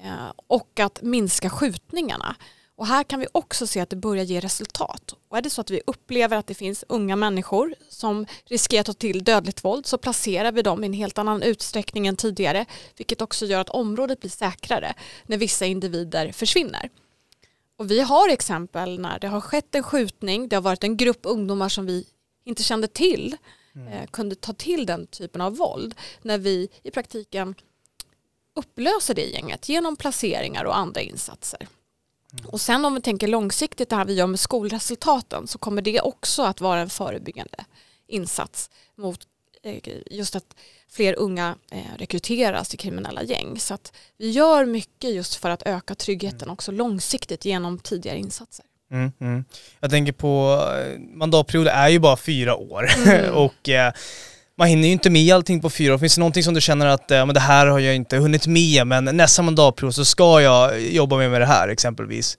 eh, 0.04 0.32
och 0.48 0.80
att 0.80 1.02
minska 1.02 1.50
skjutningarna. 1.50 2.36
Och 2.78 2.88
här 2.88 3.04
kan 3.04 3.20
vi 3.20 3.28
också 3.32 3.68
se 3.68 3.80
att 3.80 3.90
det 3.90 3.96
börjar 3.96 4.24
ge 4.24 4.40
resultat. 4.40 5.16
Och 5.30 5.38
är 5.38 5.42
det 5.42 5.50
så 5.50 5.62
att 5.62 5.70
vi 5.70 5.82
upplever 5.88 6.38
att 6.38 6.48
det 6.48 6.54
finns 6.54 6.84
unga 6.90 7.16
människor 7.16 7.76
som 7.90 8.26
riskerar 8.46 8.80
att 8.80 8.86
ta 8.86 8.94
till 8.94 9.24
dödligt 9.24 9.64
våld 9.64 9.86
så 9.86 9.98
placerar 9.98 10.52
vi 10.52 10.62
dem 10.62 10.84
i 10.84 10.88
en 10.88 10.94
helt 10.94 11.18
annan 11.18 11.44
utsträckning 11.44 12.08
än 12.08 12.16
tidigare 12.16 12.66
vilket 12.98 13.22
också 13.22 13.46
gör 13.46 13.60
att 13.60 13.70
området 13.70 14.20
blir 14.20 14.30
säkrare 14.30 14.94
när 15.26 15.38
vissa 15.38 15.66
individer 15.66 16.32
försvinner. 16.32 16.90
Och 17.78 17.92
vi 17.92 18.02
har 18.02 18.30
exempel 18.30 19.00
när 19.00 19.20
det 19.20 19.28
har 19.28 19.42
skett 19.42 19.76
en 19.76 19.84
skjutning, 19.84 20.50
det 20.50 20.56
har 20.56 20.64
varit 20.64 20.84
en 20.84 20.98
grupp 20.98 21.22
ungdomar 21.24 21.70
som 21.70 21.86
vi 21.86 22.08
inte 22.46 22.64
kände 22.64 22.88
till 22.88 23.38
mm. 23.78 23.94
Eh, 23.94 24.08
kunde 24.08 24.36
ta 24.36 24.54
till 24.54 24.86
den 24.86 25.08
typen 25.08 25.42
av 25.42 25.56
våld 25.56 25.96
när 26.22 26.38
vi 26.38 26.70
i 26.84 26.92
praktiken 26.92 27.56
upplöser 28.56 29.14
det 29.14 29.26
gänget 29.26 29.70
genom 29.70 29.96
placeringar 29.96 30.66
och 30.66 30.78
andra 30.78 31.02
insatser. 31.02 31.68
Mm. 32.34 32.46
Och 32.46 32.62
sen 32.62 32.86
om 32.86 32.96
vi 32.96 33.02
tänker 33.02 33.28
långsiktigt 33.28 33.90
det 33.90 33.96
här 33.96 34.06
vi 34.06 34.14
gör 34.14 34.28
med 34.28 34.40
skolresultaten 34.40 35.48
så 35.48 35.58
kommer 35.58 35.82
det 35.82 36.02
också 36.02 36.44
att 36.44 36.62
vara 36.62 36.80
en 36.80 36.90
förebyggande 36.90 37.66
insats 38.08 38.70
mot 38.96 39.28
eh, 39.64 39.94
just 40.12 40.36
att 40.36 40.56
fler 40.90 41.20
unga 41.20 41.56
eh, 41.72 41.98
rekryteras 41.98 42.70
till 42.70 42.80
kriminella 42.80 43.24
gäng. 43.24 43.60
Så 43.60 43.74
att 43.74 43.94
vi 44.18 44.30
gör 44.30 44.66
mycket 44.66 45.14
just 45.14 45.36
för 45.36 45.50
att 45.50 45.64
öka 45.64 45.96
tryggheten 45.96 46.42
mm. 46.42 46.54
också 46.54 46.72
långsiktigt 46.72 47.46
genom 47.46 47.80
tidigare 47.80 48.18
insatser. 48.18 48.66
Mm, 48.92 49.12
mm. 49.22 49.46
Jag 49.80 49.90
tänker 49.90 50.12
på, 50.12 50.64
eh, 50.76 51.00
mandatperioden 51.00 51.74
är 51.74 51.90
ju 51.90 52.00
bara 52.00 52.18
fyra 52.18 52.56
år 52.56 52.90
mm. 53.06 53.34
och 53.34 53.70
eh, 53.70 53.94
man 54.58 54.68
hinner 54.68 54.88
ju 54.88 54.94
inte 54.94 55.10
med 55.10 55.36
allting 55.36 55.62
på 55.62 55.70
fyra 55.70 55.94
år. 55.94 55.98
Finns 55.98 56.16
det 56.16 56.20
någonting 56.20 56.44
som 56.44 56.54
du 56.54 56.62
känner 56.62 56.86
att 56.86 57.12
eh, 57.12 57.26
men 57.26 57.34
det 57.34 57.40
här 57.40 57.68
har 57.68 57.80
jag 57.80 57.96
inte 57.96 58.18
hunnit 58.18 58.48
med 58.48 58.88
men 58.88 59.06
nästa 59.06 59.42
mandatperiod 59.42 59.96
så 59.96 60.06
ska 60.06 60.42
jag 60.42 60.82
jobba 60.82 61.18
med, 61.18 61.32
med 61.32 61.42
det 61.42 61.46
här 61.46 61.68
exempelvis? 61.68 62.38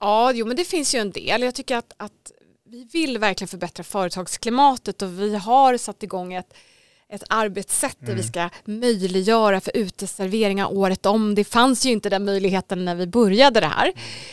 Ja, 0.00 0.32
jo 0.32 0.46
men 0.46 0.56
det 0.56 0.64
finns 0.64 0.94
ju 0.94 0.98
en 0.98 1.10
del. 1.10 1.42
Jag 1.42 1.54
tycker 1.54 1.76
att, 1.76 1.92
att 1.96 2.32
vi 2.68 2.88
vill 2.92 3.18
verkligen 3.18 3.48
förbättra 3.48 3.84
företagsklimatet 3.84 5.02
och 5.02 5.20
vi 5.20 5.36
har 5.36 5.76
satt 5.76 6.02
igång 6.02 6.34
ett 6.34 6.54
ett 7.12 7.22
arbetssätt 7.28 7.96
där 8.00 8.06
vi 8.06 8.12
mm. 8.12 8.24
ska 8.24 8.48
möjliggöra 8.64 9.60
för 9.60 9.76
uteserveringar 9.76 10.72
året 10.72 11.06
om. 11.06 11.34
Det 11.34 11.44
fanns 11.44 11.86
ju 11.86 11.90
inte 11.90 12.10
den 12.10 12.24
möjligheten 12.24 12.84
när 12.84 12.94
vi 12.94 13.06
började 13.06 13.60
det 13.60 13.66
här. 13.66 13.92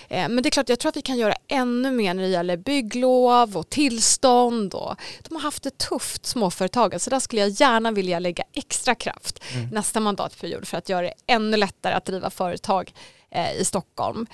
Eh, 0.10 0.30
men 0.30 0.44
det 0.44 0.50
är 0.50 0.52
klart, 0.52 0.70
jag 0.70 0.80
tror 0.80 0.90
att 0.90 0.98
vi 0.98 1.02
kan 1.02 1.18
göra 1.18 1.36
ännu 1.48 1.92
mer 1.92 2.14
när 2.14 2.24
det 2.24 2.30
gäller 2.30 2.58
bygglov 2.58 3.58
och 3.58 3.70
tillstånd. 3.70 4.74
Och 4.74 4.96
de 5.22 5.36
har 5.36 5.42
haft 5.42 5.64
det 5.64 5.78
tufft, 5.78 6.26
småföretagen, 6.26 7.00
så 7.00 7.10
där 7.10 7.20
skulle 7.20 7.42
jag 7.42 7.50
gärna 7.50 7.92
vilja 7.92 8.20
lägga 8.20 8.44
extra 8.54 8.96
kraft 8.96 9.44
mm. 9.54 9.70
nästa 9.70 10.00
mandatperiod 10.00 10.68
för 10.68 10.78
att 10.78 10.90
göra 10.90 11.02
det 11.02 11.14
ännu 11.28 11.58
lättare 11.58 11.94
att 11.94 12.06
driva 12.06 12.30
företag 12.30 12.94
eh, 13.32 13.62
i 13.62 13.66
Stockholm. 13.66 14.28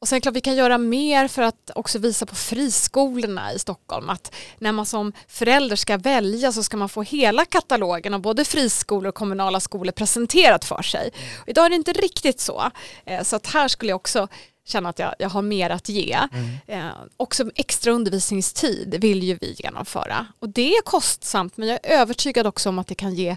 Och 0.00 0.08
sen 0.08 0.20
klart 0.20 0.36
vi 0.36 0.40
kan 0.40 0.56
göra 0.56 0.78
mer 0.78 1.28
för 1.28 1.42
att 1.42 1.70
också 1.74 1.98
visa 1.98 2.26
på 2.26 2.34
friskolorna 2.34 3.52
i 3.52 3.58
Stockholm 3.58 4.10
att 4.10 4.34
när 4.58 4.72
man 4.72 4.86
som 4.86 5.12
förälder 5.28 5.76
ska 5.76 5.96
välja 5.96 6.52
så 6.52 6.62
ska 6.62 6.76
man 6.76 6.88
få 6.88 7.02
hela 7.02 7.44
katalogen 7.44 8.14
av 8.14 8.20
både 8.20 8.44
friskolor 8.44 9.08
och 9.08 9.14
kommunala 9.14 9.60
skolor 9.60 9.92
presenterat 9.92 10.64
för 10.64 10.82
sig. 10.82 11.10
Och 11.40 11.48
idag 11.48 11.66
är 11.66 11.70
det 11.70 11.76
inte 11.76 11.92
riktigt 11.92 12.40
så. 12.40 12.70
Eh, 13.04 13.22
så 13.22 13.36
att 13.36 13.46
här 13.46 13.68
skulle 13.68 13.90
jag 13.90 13.96
också 13.96 14.28
känna 14.66 14.88
att 14.88 14.98
jag, 14.98 15.14
jag 15.18 15.28
har 15.28 15.42
mer 15.42 15.70
att 15.70 15.88
ge. 15.88 16.18
Mm. 16.32 16.50
Eh, 16.66 16.92
också 17.16 17.50
extra 17.54 17.92
undervisningstid 17.92 18.94
vill 19.00 19.22
ju 19.22 19.38
vi 19.40 19.56
genomföra. 19.58 20.26
Och 20.38 20.48
det 20.48 20.72
är 20.72 20.82
kostsamt 20.82 21.56
men 21.56 21.68
jag 21.68 21.78
är 21.82 22.00
övertygad 22.00 22.46
också 22.46 22.68
om 22.68 22.78
att 22.78 22.86
det 22.86 22.94
kan 22.94 23.14
ge 23.14 23.36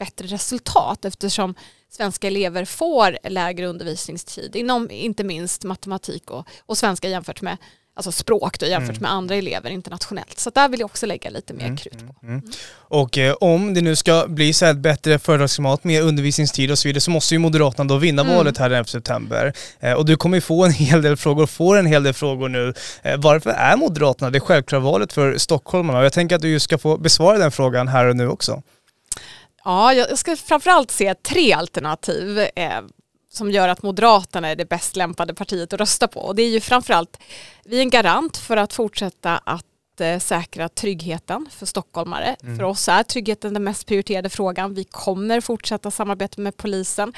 bättre 0.00 0.26
resultat 0.26 1.04
eftersom 1.04 1.54
svenska 1.90 2.26
elever 2.26 2.64
får 2.64 3.18
lägre 3.30 3.66
undervisningstid 3.66 4.56
inom 4.56 4.90
inte 4.90 5.24
minst 5.24 5.64
matematik 5.64 6.30
och, 6.30 6.46
och 6.66 6.78
svenska 6.78 7.08
jämfört 7.08 7.42
med 7.42 7.56
alltså 7.94 8.12
språk 8.12 8.58
då, 8.58 8.66
jämfört 8.66 8.96
mm. 8.96 9.02
med 9.02 9.12
andra 9.12 9.34
elever 9.34 9.70
internationellt. 9.70 10.38
Så 10.38 10.50
där 10.50 10.68
vill 10.68 10.80
jag 10.80 10.86
också 10.86 11.06
lägga 11.06 11.30
lite 11.30 11.54
mer 11.54 11.64
mm. 11.64 11.76
krut 11.76 11.98
på. 11.98 12.26
Mm. 12.26 12.38
mm. 12.38 12.50
Och 12.72 13.18
eh, 13.18 13.34
om 13.40 13.74
det 13.74 13.80
nu 13.80 13.96
ska 13.96 14.26
bli 14.28 14.52
så 14.52 14.66
här 14.66 14.74
bättre 14.74 15.18
företagsklimat, 15.18 15.84
mer 15.84 16.02
undervisningstid 16.02 16.70
och 16.70 16.78
så 16.78 16.88
vidare 16.88 17.00
så 17.00 17.10
måste 17.10 17.34
ju 17.34 17.38
Moderaterna 17.38 17.88
då 17.88 17.96
vinna 17.96 18.22
mm. 18.22 18.36
valet 18.36 18.58
här 18.58 18.68
den 18.68 18.78
11 18.78 18.86
september. 18.86 19.52
Eh, 19.80 19.92
och 19.92 20.06
du 20.06 20.16
kommer 20.16 20.36
ju 20.36 20.40
få 20.40 20.64
en 20.64 20.72
hel 20.72 21.02
del 21.02 21.16
frågor, 21.16 21.46
får 21.46 21.76
en 21.76 21.86
hel 21.86 22.02
del 22.02 22.14
frågor 22.14 22.48
nu. 22.48 22.74
Eh, 23.02 23.16
varför 23.18 23.50
är 23.50 23.76
Moderaterna 23.76 24.30
det 24.30 24.40
självklara 24.40 24.82
valet 24.82 25.12
för 25.12 25.38
stockholmarna? 25.38 25.98
Och 25.98 26.04
jag 26.04 26.12
tänker 26.12 26.36
att 26.36 26.42
du 26.42 26.60
ska 26.60 26.78
få 26.78 26.96
besvara 26.96 27.38
den 27.38 27.50
frågan 27.50 27.88
här 27.88 28.06
och 28.06 28.16
nu 28.16 28.28
också. 28.28 28.62
Ja, 29.64 29.94
jag 29.94 30.18
ska 30.18 30.36
framförallt 30.36 30.90
se 30.90 31.14
tre 31.14 31.52
alternativ 31.52 32.38
eh, 32.38 32.80
som 33.32 33.50
gör 33.50 33.68
att 33.68 33.82
Moderaterna 33.82 34.48
är 34.48 34.56
det 34.56 34.68
bäst 34.68 34.96
lämpade 34.96 35.34
partiet 35.34 35.72
att 35.72 35.80
rösta 35.80 36.08
på. 36.08 36.20
Och 36.20 36.34
det 36.34 36.42
är 36.42 36.48
ju 36.48 36.60
framförallt, 36.60 37.18
vi 37.64 37.76
är 37.76 37.82
en 37.82 37.90
garant 37.90 38.36
för 38.36 38.56
att 38.56 38.72
fortsätta 38.72 39.38
att 39.38 40.00
eh, 40.00 40.18
säkra 40.18 40.68
tryggheten 40.68 41.48
för 41.50 41.66
stockholmare. 41.66 42.36
Mm. 42.42 42.56
För 42.56 42.64
oss 42.64 42.88
är 42.88 43.02
tryggheten 43.02 43.54
den 43.54 43.64
mest 43.64 43.86
prioriterade 43.86 44.28
frågan. 44.28 44.74
Vi 44.74 44.84
kommer 44.84 45.40
fortsätta 45.40 45.90
samarbeta 45.90 46.40
med 46.40 46.56
polisen. 46.56 47.12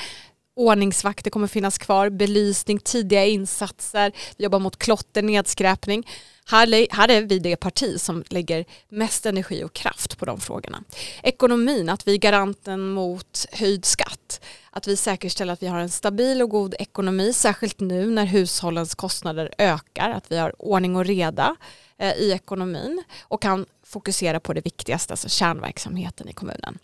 Ordningsvakter 0.62 1.30
kommer 1.30 1.46
finnas 1.46 1.78
kvar, 1.78 2.10
belysning, 2.10 2.78
tidiga 2.78 3.26
insatser, 3.26 4.12
vi 4.36 4.44
jobbar 4.44 4.58
mot 4.58 4.76
klotter, 4.76 5.22
nedskräpning. 5.22 6.08
Här, 6.46 6.94
här 6.94 7.08
är 7.08 7.22
vi 7.22 7.38
det 7.38 7.56
parti 7.56 8.00
som 8.00 8.24
lägger 8.28 8.64
mest 8.88 9.26
energi 9.26 9.64
och 9.64 9.72
kraft 9.72 10.18
på 10.18 10.24
de 10.24 10.40
frågorna. 10.40 10.84
Ekonomin, 11.22 11.88
att 11.88 12.08
vi 12.08 12.14
är 12.14 12.18
garanten 12.18 12.88
mot 12.88 13.46
höjd 13.52 13.84
skatt. 13.84 14.40
Att 14.70 14.88
vi 14.88 14.96
säkerställer 14.96 15.52
att 15.52 15.62
vi 15.62 15.66
har 15.66 15.78
en 15.78 15.90
stabil 15.90 16.42
och 16.42 16.50
god 16.50 16.74
ekonomi, 16.78 17.32
särskilt 17.32 17.80
nu 17.80 18.10
när 18.10 18.24
hushållens 18.24 18.94
kostnader 18.94 19.50
ökar. 19.58 20.10
Att 20.10 20.32
vi 20.32 20.38
har 20.38 20.62
ordning 20.62 20.96
och 20.96 21.04
reda 21.04 21.56
eh, 21.98 22.12
i 22.12 22.32
ekonomin 22.32 23.02
och 23.22 23.42
kan 23.42 23.66
fokusera 23.86 24.40
på 24.40 24.52
det 24.52 24.60
viktigaste, 24.60 25.12
alltså 25.12 25.28
kärnverksamheten 25.28 26.28
i 26.28 26.32
kommunen. 26.32 26.78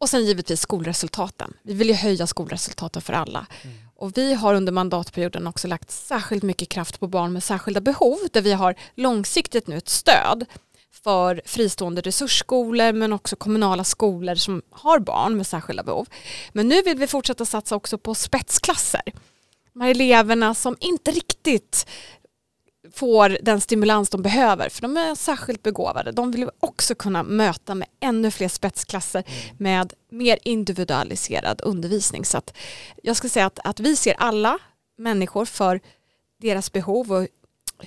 Och 0.00 0.08
sen 0.08 0.24
givetvis 0.24 0.60
skolresultaten. 0.60 1.54
Vi 1.62 1.74
vill 1.74 1.88
ju 1.88 1.94
höja 1.94 2.26
skolresultaten 2.26 3.02
för 3.02 3.12
alla. 3.12 3.46
Mm. 3.62 3.76
Och 3.96 4.18
vi 4.18 4.34
har 4.34 4.54
under 4.54 4.72
mandatperioden 4.72 5.46
också 5.46 5.68
lagt 5.68 5.90
särskilt 5.90 6.42
mycket 6.42 6.68
kraft 6.68 7.00
på 7.00 7.06
barn 7.06 7.32
med 7.32 7.42
särskilda 7.42 7.80
behov 7.80 8.18
där 8.32 8.42
vi 8.42 8.52
har 8.52 8.74
långsiktigt 8.94 9.66
nu 9.66 9.76
ett 9.76 9.88
stöd 9.88 10.44
för 11.02 11.42
fristående 11.44 12.00
resursskolor 12.00 12.92
men 12.92 13.12
också 13.12 13.36
kommunala 13.36 13.84
skolor 13.84 14.34
som 14.34 14.62
har 14.70 14.98
barn 14.98 15.36
med 15.36 15.46
särskilda 15.46 15.82
behov. 15.82 16.06
Men 16.52 16.68
nu 16.68 16.82
vill 16.82 16.98
vi 16.98 17.06
fortsätta 17.06 17.44
satsa 17.44 17.76
också 17.76 17.98
på 17.98 18.14
spetsklasser. 18.14 19.02
De 19.72 19.80
här 19.80 19.90
eleverna 19.90 20.54
som 20.54 20.76
inte 20.80 21.10
riktigt 21.10 21.86
får 22.94 23.38
den 23.42 23.60
stimulans 23.60 24.10
de 24.10 24.22
behöver 24.22 24.68
för 24.68 24.82
de 24.82 24.96
är 24.96 25.14
särskilt 25.14 25.62
begåvade. 25.62 26.12
De 26.12 26.30
vill 26.30 26.50
också 26.60 26.94
kunna 26.94 27.22
möta 27.22 27.74
med 27.74 27.88
ännu 28.00 28.30
fler 28.30 28.48
spetsklasser 28.48 29.24
mm. 29.26 29.56
med 29.58 29.92
mer 30.10 30.38
individualiserad 30.42 31.60
undervisning. 31.64 32.24
Så 32.24 32.40
jag 33.02 33.16
ska 33.16 33.28
säga 33.28 33.46
att, 33.46 33.58
att 33.64 33.80
vi 33.80 33.96
ser 33.96 34.14
alla 34.18 34.58
människor 34.98 35.44
för 35.44 35.80
deras 36.40 36.72
behov 36.72 37.12
och 37.12 37.26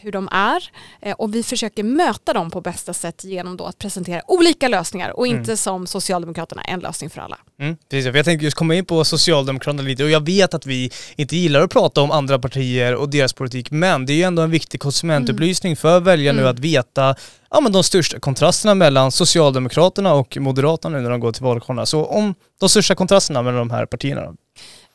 hur 0.02 0.12
de 0.12 0.30
är 0.32 0.70
eh, 1.02 1.16
och 1.16 1.36
vi 1.36 1.44
försöker 1.44 1.84
möta 1.84 2.34
dem 2.34 2.52
på 2.52 2.62
bästa 2.62 2.94
sätt 2.94 3.24
genom 3.24 3.58
då 3.58 3.66
att 3.66 3.78
presentera 3.78 4.22
olika 4.28 4.68
lösningar 4.68 5.20
och 5.20 5.28
inte 5.28 5.52
mm. 5.52 5.58
som 5.58 5.88
Socialdemokraterna 5.88 6.62
en 6.62 6.80
lösning 6.80 7.10
för 7.10 7.22
alla. 7.22 7.38
Mm, 7.60 7.78
precis, 7.90 8.16
jag 8.16 8.26
tänkte 8.26 8.46
just 8.46 8.58
komma 8.58 8.76
in 8.76 8.86
på 8.86 9.06
Socialdemokraterna 9.06 9.82
lite 9.82 10.04
och 10.04 10.10
jag 10.10 10.26
vet 10.26 10.54
att 10.54 10.66
vi 10.66 10.92
inte 11.16 11.36
gillar 11.36 11.62
att 11.62 11.72
prata 11.72 12.02
om 12.02 12.12
andra 12.12 12.40
partier 12.40 12.96
och 12.96 13.10
deras 13.10 13.34
politik 13.34 13.72
men 13.72 14.06
det 14.06 14.14
är 14.14 14.16
ju 14.16 14.24
ändå 14.24 14.42
en 14.42 14.52
viktig 14.52 14.80
konsumentupplysning 14.80 15.70
mm. 15.70 15.78
för 15.78 16.00
väljarna 16.00 16.36
nu 16.36 16.42
mm. 16.42 16.52
att 16.54 16.60
veta 16.60 17.16
ja, 17.50 17.62
men 17.62 17.72
de 17.72 17.84
största 17.84 18.20
kontrasterna 18.20 18.76
mellan 18.76 19.12
Socialdemokraterna 19.12 20.14
och 20.14 20.38
Moderaterna 20.40 20.98
nu 20.98 21.04
när 21.04 21.10
de 21.10 21.20
går 21.20 21.32
till 21.32 21.44
vallokalerna. 21.44 21.86
Så 21.86 22.06
om 22.06 22.36
de 22.60 22.70
största 22.70 22.96
kontrasterna 22.96 23.42
mellan 23.42 23.60
de 23.60 23.72
här 23.72 23.86
partierna? 23.86 24.34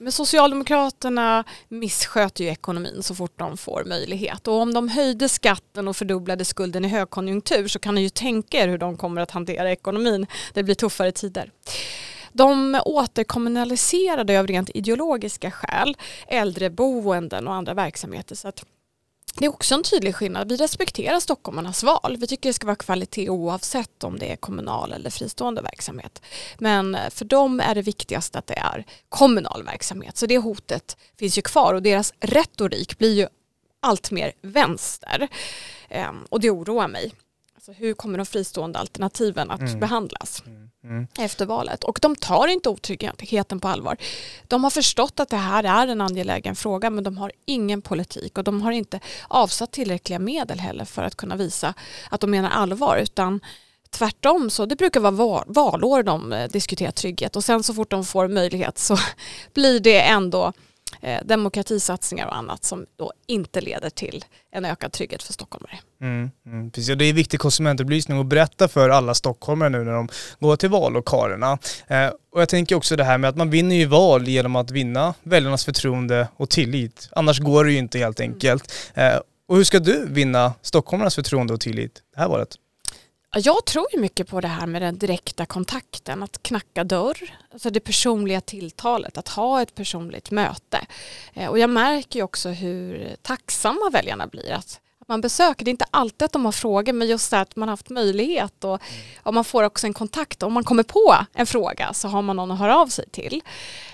Men 0.00 0.12
Socialdemokraterna 0.12 1.44
missköter 1.68 2.44
ju 2.44 2.50
ekonomin 2.50 3.02
så 3.02 3.14
fort 3.14 3.38
de 3.38 3.56
får 3.56 3.84
möjlighet. 3.84 4.48
Och 4.48 4.54
om 4.54 4.74
de 4.74 4.88
höjde 4.88 5.28
skatten 5.28 5.88
och 5.88 5.96
fördubblade 5.96 6.44
skulden 6.44 6.84
i 6.84 6.88
högkonjunktur 6.88 7.68
så 7.68 7.78
kan 7.78 7.94
ni 7.94 8.00
ju 8.00 8.08
tänka 8.08 8.58
er 8.58 8.68
hur 8.68 8.78
de 8.78 8.96
kommer 8.96 9.20
att 9.20 9.30
hantera 9.30 9.72
ekonomin. 9.72 10.26
Det 10.54 10.62
blir 10.62 10.74
tuffare 10.74 11.12
tider. 11.12 11.50
De 12.32 12.80
återkommunaliserade 12.84 14.40
av 14.40 14.46
rent 14.46 14.70
ideologiska 14.74 15.50
skäl 15.50 15.96
äldreboenden 16.26 17.48
och 17.48 17.54
andra 17.54 17.74
verksamheter. 17.74 18.34
Så 18.34 18.48
att 18.48 18.64
det 19.34 19.44
är 19.44 19.48
också 19.48 19.74
en 19.74 19.82
tydlig 19.82 20.14
skillnad. 20.14 20.48
Vi 20.48 20.56
respekterar 20.56 21.20
stockholmarnas 21.20 21.82
val. 21.82 22.16
Vi 22.20 22.26
tycker 22.26 22.48
det 22.48 22.52
ska 22.52 22.66
vara 22.66 22.76
kvalitet 22.76 23.30
oavsett 23.30 24.04
om 24.04 24.18
det 24.18 24.32
är 24.32 24.36
kommunal 24.36 24.92
eller 24.92 25.10
fristående 25.10 25.62
verksamhet. 25.62 26.22
Men 26.58 26.96
för 27.10 27.24
dem 27.24 27.60
är 27.60 27.74
det 27.74 27.82
viktigast 27.82 28.36
att 28.36 28.46
det 28.46 28.58
är 28.58 28.84
kommunal 29.08 29.62
verksamhet. 29.62 30.16
Så 30.16 30.26
det 30.26 30.38
hotet 30.38 30.96
finns 31.18 31.38
ju 31.38 31.42
kvar 31.42 31.74
och 31.74 31.82
deras 31.82 32.14
retorik 32.20 32.98
blir 32.98 33.14
ju 33.14 33.26
allt 33.80 34.10
mer 34.10 34.32
vänster. 34.42 35.28
Ehm, 35.88 36.24
och 36.28 36.40
det 36.40 36.50
oroar 36.50 36.88
mig. 36.88 37.12
Alltså 37.54 37.72
hur 37.72 37.94
kommer 37.94 38.18
de 38.18 38.26
fristående 38.26 38.78
alternativen 38.78 39.50
att 39.50 39.60
mm. 39.60 39.80
behandlas? 39.80 40.42
Mm. 40.46 40.67
Mm. 40.88 41.06
efter 41.18 41.46
valet. 41.46 41.84
Och 41.84 41.98
de 42.02 42.16
tar 42.16 42.48
inte 42.48 42.68
otryggheten 42.68 43.60
på 43.60 43.68
allvar. 43.68 43.96
De 44.46 44.64
har 44.64 44.70
förstått 44.70 45.20
att 45.20 45.28
det 45.28 45.36
här 45.36 45.64
är 45.64 45.88
en 45.88 46.00
angelägen 46.00 46.56
fråga 46.56 46.90
men 46.90 47.04
de 47.04 47.18
har 47.18 47.32
ingen 47.46 47.82
politik 47.82 48.38
och 48.38 48.44
de 48.44 48.62
har 48.62 48.72
inte 48.72 49.00
avsatt 49.28 49.72
tillräckliga 49.72 50.18
medel 50.18 50.58
heller 50.58 50.84
för 50.84 51.02
att 51.02 51.14
kunna 51.14 51.36
visa 51.36 51.74
att 52.10 52.20
de 52.20 52.30
menar 52.30 52.50
allvar 52.50 52.96
utan 52.96 53.40
tvärtom 53.90 54.50
så 54.50 54.66
det 54.66 54.76
brukar 54.76 55.00
vara 55.00 55.44
valår 55.46 56.02
de 56.02 56.32
eh, 56.32 56.48
diskuterar 56.48 56.90
trygghet 56.90 57.36
och 57.36 57.44
sen 57.44 57.62
så 57.62 57.74
fort 57.74 57.90
de 57.90 58.04
får 58.04 58.28
möjlighet 58.28 58.78
så 58.78 58.96
blir 59.54 59.80
det 59.80 60.00
ändå 60.00 60.52
eh, 61.00 61.20
demokratisatsningar 61.24 62.26
och 62.26 62.36
annat 62.36 62.64
som 62.64 62.86
då 62.96 63.12
inte 63.26 63.60
leder 63.60 63.90
till 63.90 64.24
en 64.52 64.64
ökad 64.64 64.92
trygghet 64.92 65.22
för 65.22 65.32
stockholmare. 65.32 65.78
Mm, 66.00 66.30
mm, 66.46 66.70
precis. 66.70 66.90
Och 66.90 66.98
det 66.98 67.04
är 67.04 67.12
viktig 67.12 67.40
konsumentupplysning 67.40 68.20
att 68.20 68.26
berätta 68.26 68.68
för 68.68 68.88
alla 68.88 69.14
stockholmare 69.14 69.68
nu 69.68 69.84
när 69.84 69.92
de 69.92 70.08
går 70.40 70.56
till 70.56 70.68
vallokalerna. 70.68 71.58
Eh, 71.86 72.08
och 72.32 72.40
jag 72.40 72.48
tänker 72.48 72.74
också 72.74 72.96
det 72.96 73.04
här 73.04 73.18
med 73.18 73.30
att 73.30 73.36
man 73.36 73.50
vinner 73.50 73.76
ju 73.76 73.86
val 73.86 74.28
genom 74.28 74.56
att 74.56 74.70
vinna 74.70 75.14
väljarnas 75.22 75.64
förtroende 75.64 76.28
och 76.36 76.50
tillit. 76.50 77.08
Annars 77.12 77.38
går 77.38 77.64
det 77.64 77.72
ju 77.72 77.78
inte 77.78 77.98
helt 77.98 78.20
enkelt. 78.20 78.72
Eh, 78.94 79.16
och 79.48 79.56
hur 79.56 79.64
ska 79.64 79.78
du 79.78 80.06
vinna 80.08 80.54
stockholmarnas 80.62 81.14
förtroende 81.14 81.54
och 81.54 81.60
tillit 81.60 82.02
det 82.14 82.20
här 82.20 82.28
valet? 82.28 82.48
Jag 83.36 83.64
tror 83.64 84.00
mycket 84.00 84.28
på 84.28 84.40
det 84.40 84.48
här 84.48 84.66
med 84.66 84.82
den 84.82 84.98
direkta 84.98 85.46
kontakten, 85.46 86.22
att 86.22 86.42
knacka 86.42 86.84
dörr, 86.84 87.36
alltså 87.52 87.70
det 87.70 87.80
personliga 87.80 88.40
tilltalet, 88.40 89.18
att 89.18 89.28
ha 89.28 89.62
ett 89.62 89.74
personligt 89.74 90.30
möte. 90.30 90.86
Eh, 91.34 91.50
och 91.50 91.58
jag 91.58 91.70
märker 91.70 92.18
ju 92.18 92.22
också 92.22 92.48
hur 92.48 93.16
tacksamma 93.22 93.90
väljarna 93.92 94.26
blir. 94.26 94.52
Att, 94.52 94.80
man 95.08 95.20
besöker, 95.20 95.64
det 95.64 95.68
är 95.68 95.72
inte 95.72 95.86
alltid 95.90 96.22
att 96.22 96.32
de 96.32 96.44
har 96.44 96.52
frågor 96.52 96.92
men 96.92 97.08
just 97.08 97.30
det 97.30 97.40
att 97.40 97.56
man 97.56 97.68
har 97.68 97.72
haft 97.72 97.90
möjlighet 97.90 98.64
och, 98.64 98.80
och 99.22 99.34
man 99.34 99.44
får 99.44 99.62
också 99.62 99.86
en 99.86 99.94
kontakt. 99.94 100.42
Om 100.42 100.52
man 100.52 100.64
kommer 100.64 100.82
på 100.82 101.16
en 101.32 101.46
fråga 101.46 101.92
så 101.92 102.08
har 102.08 102.22
man 102.22 102.36
någon 102.36 102.50
att 102.50 102.58
höra 102.58 102.76
av 102.76 102.86
sig 102.86 103.08
till. 103.10 103.42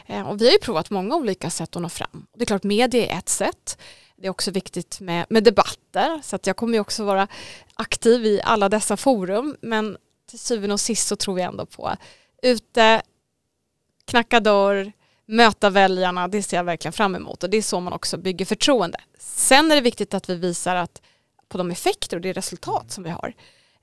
Eh, 0.07 0.29
och 0.29 0.41
vi 0.41 0.45
har 0.45 0.53
ju 0.53 0.59
provat 0.59 0.91
många 0.91 1.17
olika 1.17 1.51
sätt 1.51 1.77
att 1.77 1.83
nå 1.83 1.89
fram. 1.89 2.27
Det 2.37 2.43
är 2.43 2.47
klart 2.47 2.63
media 2.63 3.07
är 3.07 3.19
ett 3.19 3.29
sätt. 3.29 3.79
Det 4.17 4.27
är 4.27 4.31
också 4.31 4.51
viktigt 4.51 5.01
med, 5.01 5.27
med 5.31 5.45
debatter 5.45 6.21
så 6.23 6.37
att 6.37 6.47
jag 6.47 6.57
kommer 6.57 6.81
också 6.81 7.05
vara 7.05 7.29
aktiv 7.75 8.27
i 8.27 8.41
alla 8.45 8.69
dessa 8.69 8.97
forum 8.97 9.57
men 9.61 9.97
till 10.31 10.39
syvende 10.39 10.73
och 10.73 10.81
sist 10.81 11.09
så 11.09 11.17
tror 11.17 11.41
jag 11.41 11.49
ändå 11.49 11.67
på 11.67 11.97
ute, 12.43 13.03
knacka 14.05 14.41
dörr, 14.41 14.93
möta 15.27 15.71
väljarna, 15.71 16.29
det 16.29 16.43
ser 16.43 16.57
jag 16.57 16.65
verkligen 16.65 16.93
fram 16.93 17.15
emot 17.15 17.43
och 17.43 17.51
det 17.51 17.57
är 17.57 17.63
så 17.63 17.81
man 17.81 17.93
också 17.93 18.17
bygger 18.17 18.45
förtroende. 18.45 18.99
Sen 19.19 19.71
är 19.71 19.75
det 19.75 19.81
viktigt 19.81 20.15
att 20.15 20.29
vi 20.29 20.35
visar 20.35 20.77
att 20.77 21.03
på 21.49 21.59
de 21.59 21.71
effekter 21.71 22.17
och 22.17 22.21
det 22.21 22.33
resultat 22.33 22.91
som 22.91 23.05
vi 23.05 23.11
har. 23.11 23.35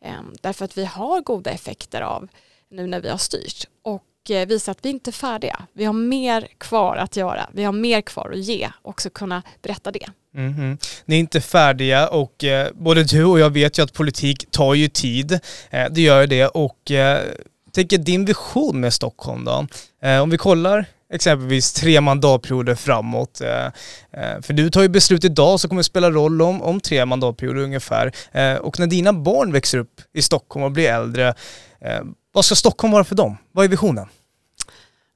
Ehm, 0.01 0.33
därför 0.41 0.65
att 0.65 0.77
vi 0.77 0.85
har 0.85 1.21
goda 1.21 1.51
effekter 1.51 2.01
av 2.01 2.27
nu 2.69 2.87
när 2.87 3.01
vi 3.01 3.09
har 3.09 3.17
styrt 3.17 3.67
och 3.81 4.03
och 4.23 4.31
eh, 4.31 4.47
visa 4.47 4.71
att 4.71 4.85
vi 4.85 4.89
inte 4.89 5.09
är 5.09 5.11
färdiga. 5.11 5.61
Vi 5.73 5.85
har 5.85 5.93
mer 5.93 6.47
kvar 6.57 6.95
att 6.95 7.15
göra. 7.15 7.49
Vi 7.53 7.63
har 7.63 7.73
mer 7.73 8.01
kvar 8.01 8.31
att 8.31 8.39
ge 8.39 8.69
och 8.81 8.89
också 8.89 9.09
kunna 9.09 9.43
berätta 9.61 9.91
det. 9.91 10.07
Mm 10.35 10.53
-hmm. 10.53 11.01
Ni 11.05 11.15
är 11.15 11.19
inte 11.19 11.41
färdiga 11.41 12.07
och 12.07 12.43
eh, 12.43 12.67
både 12.73 13.03
du 13.03 13.25
och 13.25 13.39
jag 13.39 13.49
vet 13.49 13.79
ju 13.79 13.83
att 13.83 13.93
politik 13.93 14.51
tar 14.51 14.73
ju 14.73 14.87
tid. 14.87 15.39
Eh, 15.69 15.85
det 15.91 16.01
gör 16.01 16.27
det 16.27 16.47
och 16.47 16.91
eh, 16.91 17.21
tänker 17.71 17.97
din 17.97 18.25
vision 18.25 18.79
med 18.79 18.93
Stockholm 18.93 19.45
då? 19.45 19.67
Eh, 20.03 20.21
om 20.21 20.29
vi 20.29 20.37
kollar 20.37 20.85
exempelvis 21.13 21.73
tre 21.73 22.01
mandatperioder 22.01 22.75
framåt. 22.75 23.41
Eh, 23.41 23.65
eh, 23.65 24.41
för 24.41 24.53
du 24.53 24.69
tar 24.69 24.81
ju 24.81 24.89
beslut 24.89 25.23
idag 25.23 25.59
som 25.59 25.69
kommer 25.69 25.83
spela 25.83 26.11
roll 26.11 26.41
om, 26.41 26.61
om 26.61 26.81
tre 26.81 27.05
mandatperioder 27.05 27.61
ungefär. 27.61 28.11
Och 28.61 28.79
när 28.79 28.87
dina 28.87 29.13
barn 29.13 29.51
växer 29.51 29.77
upp 29.77 30.01
i 30.13 30.21
Stockholm 30.21 30.63
och 30.63 30.71
blir 30.71 30.89
äldre, 30.89 31.33
vad 32.31 32.45
ska 32.45 32.55
Stockholm 32.55 32.93
vara 32.93 33.03
för 33.03 33.15
dem? 33.15 33.37
Vad 33.51 33.65
är 33.65 33.69
visionen? 33.69 34.07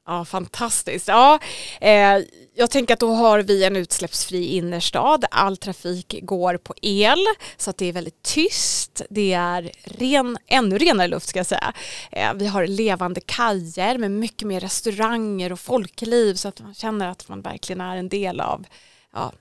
Ja, 0.08 0.25
fantastiskt. 0.25 1.08
Ja, 1.08 1.39
eh, 1.82 2.17
jag 2.56 2.71
tänker 2.71 2.93
att 2.93 2.99
då 2.99 3.13
har 3.13 3.39
vi 3.39 3.63
en 3.63 3.75
utsläppsfri 3.75 4.45
innerstad. 4.45 5.25
All 5.32 5.58
trafik 5.58 6.15
går 6.21 6.58
på 6.58 6.73
el 6.82 7.25
så 7.58 7.69
att 7.69 7.78
det 7.78 7.86
är 7.86 7.93
väldigt 7.93 8.23
tyst. 8.23 9.01
Det 9.10 9.34
är 9.34 9.71
ren, 9.84 10.38
ännu 10.47 10.78
renare 10.78 11.08
luft 11.08 11.28
ska 11.28 11.39
jag 11.39 11.45
säga. 11.45 11.73
Eh, 12.12 12.34
vi 12.34 12.47
har 12.47 12.67
levande 12.67 13.21
kajer 13.21 13.97
med 13.97 14.12
mycket 14.12 14.47
mer 14.47 14.60
restauranger 14.60 15.51
och 15.51 15.60
folkliv 15.60 16.34
så 16.36 16.47
att 16.47 16.62
man 16.62 16.73
känner 16.73 17.08
att 17.08 17.30
man 17.30 17.41
verkligen 17.41 17.82
är 17.82 17.97
en 17.97 18.10
del 18.10 18.41
av 18.41 18.65
ja, 19.13 19.32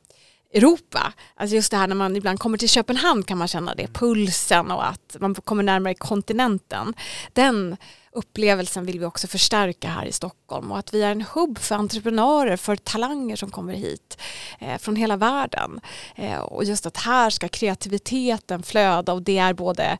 Europa. 0.54 1.12
Alltså 1.34 1.56
just 1.56 1.70
det 1.70 1.76
här 1.76 1.86
när 1.86 1.94
man 1.94 2.16
ibland 2.16 2.38
kommer 2.38 2.58
till 2.58 2.68
Köpenhamn 2.68 3.22
kan 3.22 3.38
man 3.38 3.48
känna 3.48 3.74
det, 3.74 3.86
pulsen 3.86 4.70
och 4.70 4.86
att 4.86 5.16
man 5.20 5.34
kommer 5.34 5.62
närmare 5.62 5.94
kontinenten. 5.94 6.94
Den 7.32 7.76
upplevelsen 8.12 8.86
vill 8.86 8.98
vi 8.98 9.04
också 9.04 9.26
förstärka 9.26 9.88
här 9.88 10.06
i 10.06 10.12
Stockholm 10.12 10.72
och 10.72 10.78
att 10.78 10.94
vi 10.94 11.02
är 11.02 11.12
en 11.12 11.22
hubb 11.22 11.58
för 11.58 11.74
entreprenörer, 11.74 12.56
för 12.56 12.76
talanger 12.76 13.36
som 13.36 13.50
kommer 13.50 13.74
hit 13.74 14.18
eh, 14.58 14.78
från 14.78 14.96
hela 14.96 15.16
världen. 15.16 15.80
Eh, 16.16 16.38
och 16.38 16.64
just 16.64 16.86
att 16.86 16.96
här 16.96 17.30
ska 17.30 17.48
kreativiteten 17.48 18.62
flöda 18.62 19.12
och 19.12 19.22
det 19.22 19.38
är 19.38 19.52
både 19.52 19.98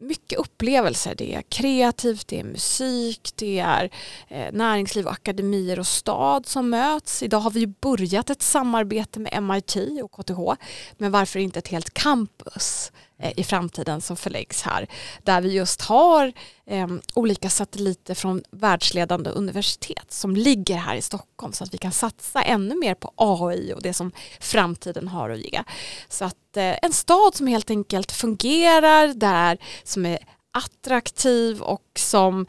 mycket 0.00 0.38
upplevelser. 0.38 1.14
Det 1.14 1.34
är 1.34 1.42
kreativt, 1.42 2.28
det 2.28 2.40
är 2.40 2.44
musik, 2.44 3.32
det 3.34 3.58
är 3.58 3.90
eh, 4.28 4.52
näringsliv, 4.52 5.06
och 5.06 5.12
akademier 5.12 5.78
och 5.78 5.86
stad 5.86 6.46
som 6.46 6.70
möts. 6.70 7.22
Idag 7.22 7.38
har 7.38 7.50
vi 7.50 7.66
börjat 7.66 8.30
ett 8.30 8.42
samarbete 8.42 9.20
med 9.20 9.42
MIT 9.42 9.76
och 10.02 10.12
KTH, 10.12 10.64
men 10.98 11.12
varför 11.12 11.38
inte 11.38 11.58
ett 11.58 11.68
helt 11.68 11.94
campus? 11.94 12.92
Eh, 13.24 13.32
I 13.36 13.44
framtiden 13.44 14.00
som 14.00 14.16
förläggs 14.16 14.62
här. 14.62 14.86
Där 15.22 15.40
vi 15.40 15.52
just 15.52 15.82
har 15.82 16.32
eh, 16.66 16.88
olika 17.14 17.50
satelliter 17.50 18.14
från 18.14 18.42
världsledande 18.50 19.30
universitet 19.30 20.12
som 20.12 20.36
ligger 20.36 20.76
här 20.76 20.96
i 20.96 21.02
Stockholm 21.02 21.52
så 21.52 21.64
att 21.64 21.74
vi 21.74 21.78
kan 21.78 21.92
satsa 21.92 22.42
ännu 22.42 22.74
mer 22.74 22.94
på 22.94 23.12
AI 23.16 23.72
och 23.74 23.82
det 23.82 23.94
som 23.94 24.12
framtiden 24.40 25.08
har 25.08 25.30
att 25.30 25.38
ge. 25.38 25.62
Så 26.08 26.24
att 26.24 26.56
eh, 26.56 26.74
en 26.82 26.92
stad 26.92 27.34
som 27.34 27.46
helt 27.46 27.70
enkelt 27.70 28.12
fungerar 28.12 29.08
där, 29.14 29.58
som 29.84 30.06
är 30.06 30.18
attraktiv 30.52 31.62
och 31.62 31.90
som 31.98 32.46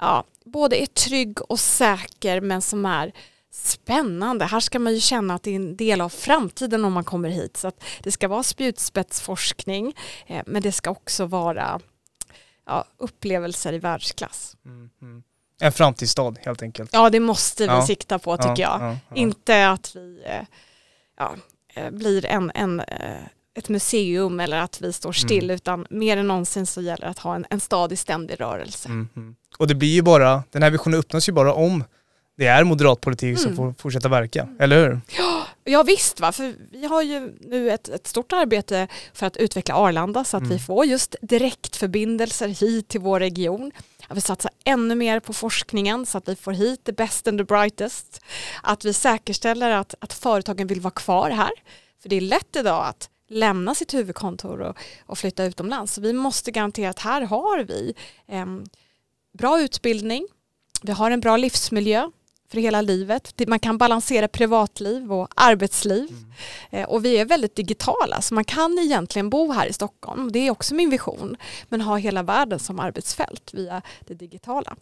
ja, 0.00 0.24
både 0.44 0.82
är 0.82 0.86
trygg 0.86 1.38
och 1.50 1.60
säker 1.60 2.40
men 2.40 2.62
som 2.62 2.86
är 2.86 3.12
Spännande, 3.54 4.44
här 4.44 4.60
ska 4.60 4.78
man 4.78 4.94
ju 4.94 5.00
känna 5.00 5.34
att 5.34 5.42
det 5.42 5.50
är 5.50 5.56
en 5.56 5.76
del 5.76 6.00
av 6.00 6.08
framtiden 6.08 6.84
om 6.84 6.92
man 6.92 7.04
kommer 7.04 7.28
hit. 7.28 7.56
Så 7.56 7.68
att 7.68 7.84
det 8.02 8.12
ska 8.12 8.28
vara 8.28 8.42
spjutspetsforskning 8.42 9.94
eh, 10.26 10.42
men 10.46 10.62
det 10.62 10.72
ska 10.72 10.90
också 10.90 11.26
vara 11.26 11.80
ja, 12.66 12.84
upplevelser 12.96 13.72
i 13.72 13.78
världsklass. 13.78 14.56
Mm, 14.64 14.90
mm. 15.02 15.22
En 15.60 15.72
framtidsstad 15.72 16.34
helt 16.40 16.62
enkelt. 16.62 16.90
Ja 16.92 17.10
det 17.10 17.20
måste 17.20 17.62
vi 17.62 17.68
ja. 17.68 17.86
sikta 17.86 18.18
på 18.18 18.36
tycker 18.36 18.62
ja, 18.62 18.78
jag. 18.80 18.96
Ja, 19.08 19.16
Inte 19.16 19.68
att 19.68 19.96
vi 19.96 20.22
eh, 20.24 21.26
eh, 21.74 21.90
blir 21.90 22.26
en, 22.26 22.52
en 22.54 22.80
eh, 22.80 23.22
ett 23.54 23.68
museum 23.68 24.40
eller 24.40 24.56
att 24.56 24.80
vi 24.80 24.92
står 24.92 25.12
still 25.12 25.44
mm. 25.44 25.54
utan 25.54 25.86
mer 25.90 26.16
än 26.16 26.28
någonsin 26.28 26.66
så 26.66 26.80
gäller 26.80 27.04
det 27.04 27.10
att 27.10 27.18
ha 27.18 27.34
en, 27.34 27.46
en 27.50 27.60
stad 27.60 27.92
i 27.92 27.96
ständig 27.96 28.40
rörelse. 28.40 28.88
Mm, 28.88 29.08
mm. 29.16 29.36
Och 29.58 29.66
det 29.66 29.74
blir 29.74 29.94
ju 29.94 30.02
bara, 30.02 30.42
den 30.50 30.62
här 30.62 30.70
visionen 30.70 30.98
uppnås 30.98 31.28
ju 31.28 31.32
bara 31.32 31.54
om 31.54 31.84
det 32.36 32.46
är 32.46 32.64
moderat 32.64 33.00
politik 33.00 33.38
som 33.38 33.52
mm. 33.52 33.56
får 33.56 33.82
fortsätta 33.82 34.08
verka, 34.08 34.48
eller 34.58 34.82
hur? 34.82 35.00
Ja, 35.18 35.46
ja 35.64 35.82
visst, 35.82 36.20
va? 36.20 36.32
för 36.32 36.54
vi 36.70 36.86
har 36.86 37.02
ju 37.02 37.32
nu 37.40 37.70
ett, 37.70 37.88
ett 37.88 38.06
stort 38.06 38.32
arbete 38.32 38.88
för 39.14 39.26
att 39.26 39.36
utveckla 39.36 39.74
Arlanda 39.74 40.24
så 40.24 40.36
att 40.36 40.42
mm. 40.42 40.56
vi 40.56 40.58
får 40.58 40.86
just 40.86 41.16
direktförbindelser 41.22 42.48
hit 42.48 42.88
till 42.88 43.00
vår 43.00 43.20
region. 43.20 43.72
Att 44.08 44.16
vi 44.16 44.20
satsar 44.20 44.50
ännu 44.64 44.94
mer 44.94 45.20
på 45.20 45.32
forskningen 45.32 46.06
så 46.06 46.18
att 46.18 46.28
vi 46.28 46.36
får 46.36 46.52
hit 46.52 46.84
the 46.84 46.92
best 46.92 47.28
and 47.28 47.38
the 47.38 47.44
brightest. 47.44 48.22
Att 48.62 48.84
vi 48.84 48.92
säkerställer 48.92 49.70
att, 49.70 49.94
att 50.00 50.12
företagen 50.12 50.66
vill 50.66 50.80
vara 50.80 50.94
kvar 50.94 51.30
här. 51.30 51.50
För 52.02 52.08
det 52.08 52.16
är 52.16 52.20
lätt 52.20 52.56
idag 52.56 52.86
att 52.86 53.08
lämna 53.28 53.74
sitt 53.74 53.94
huvudkontor 53.94 54.60
och, 54.60 54.76
och 55.06 55.18
flytta 55.18 55.44
utomlands. 55.44 55.94
Så 55.94 56.00
vi 56.00 56.12
måste 56.12 56.50
garantera 56.50 56.90
att 56.90 56.98
här 56.98 57.22
har 57.22 57.64
vi 57.64 57.94
eh, 58.28 58.46
bra 59.38 59.60
utbildning, 59.60 60.28
vi 60.82 60.92
har 60.92 61.10
en 61.10 61.20
bra 61.20 61.36
livsmiljö, 61.36 62.10
för 62.52 62.60
hela 62.60 62.80
livet. 62.80 63.48
Man 63.48 63.58
kan 63.58 63.78
balansera 63.78 64.28
privatliv 64.28 65.12
och 65.12 65.28
arbetsliv. 65.36 66.08
Mm. 66.10 66.24
Eh, 66.70 66.88
och 66.88 67.04
vi 67.04 67.18
är 67.18 67.24
väldigt 67.24 67.56
digitala 67.56 68.22
så 68.22 68.34
man 68.34 68.44
kan 68.44 68.78
egentligen 68.78 69.30
bo 69.30 69.52
här 69.52 69.66
i 69.66 69.72
Stockholm. 69.72 70.32
Det 70.32 70.38
är 70.38 70.50
också 70.50 70.74
min 70.74 70.90
vision. 70.90 71.36
Men 71.68 71.80
ha 71.80 71.96
hela 71.96 72.22
världen 72.22 72.58
som 72.58 72.80
arbetsfält 72.80 73.54
via 73.54 73.82
det 74.00 74.14
digitala. 74.14 74.76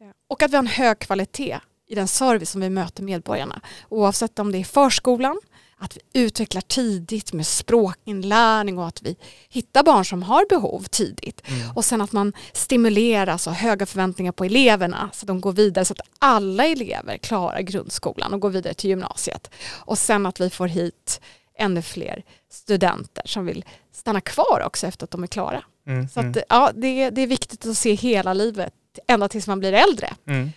Eh, 0.00 0.08
och 0.28 0.42
att 0.42 0.50
vi 0.50 0.56
har 0.56 0.62
en 0.62 0.66
hög 0.66 0.98
kvalitet 0.98 1.60
i 1.86 1.94
den 1.94 2.08
service 2.08 2.50
som 2.50 2.60
vi 2.60 2.70
möter 2.70 3.02
medborgarna. 3.02 3.60
Oavsett 3.88 4.38
om 4.38 4.52
det 4.52 4.58
är 4.58 4.64
förskolan, 4.64 5.40
att 5.76 5.96
vi 5.96 6.20
utvecklar 6.20 6.60
tidigt 6.60 7.32
med 7.32 7.46
språkinlärning 7.46 8.78
och 8.78 8.86
att 8.86 9.02
vi 9.02 9.16
hittar 9.48 9.82
barn 9.82 10.04
som 10.04 10.22
har 10.22 10.46
behov 10.48 10.84
tidigt. 10.90 11.42
Mm. 11.44 11.70
Och 11.74 11.84
sen 11.84 12.00
att 12.00 12.12
man 12.12 12.32
stimuleras 12.52 13.46
och 13.46 13.54
höga 13.54 13.86
förväntningar 13.86 14.32
på 14.32 14.44
eleverna 14.44 15.10
så 15.12 15.24
att 15.24 15.28
de 15.28 15.40
går 15.40 15.52
vidare 15.52 15.84
så 15.84 15.92
att 15.92 16.08
alla 16.18 16.66
elever 16.66 17.18
klarar 17.18 17.60
grundskolan 17.60 18.34
och 18.34 18.40
går 18.40 18.50
vidare 18.50 18.74
till 18.74 18.90
gymnasiet. 18.90 19.50
Och 19.70 19.98
sen 19.98 20.26
att 20.26 20.40
vi 20.40 20.50
får 20.50 20.66
hit 20.66 21.20
ännu 21.58 21.82
fler 21.82 22.24
studenter 22.50 23.22
som 23.26 23.46
vill 23.46 23.64
stanna 23.92 24.20
kvar 24.20 24.62
också 24.66 24.86
efter 24.86 25.04
att 25.04 25.10
de 25.10 25.22
är 25.22 25.26
klara. 25.26 25.64
Mm. 25.86 26.08
Så 26.08 26.20
att, 26.20 26.26
mm. 26.26 26.42
ja, 26.48 26.70
det, 26.74 27.10
det 27.10 27.20
är 27.20 27.26
viktigt 27.26 27.66
att 27.66 27.76
se 27.76 27.94
hela 27.94 28.32
livet 28.32 28.72
ända 29.06 29.28
tills 29.28 29.46
man 29.46 29.58
blir 29.58 29.72
äldre. 29.72 30.14
Mm. 30.26 30.50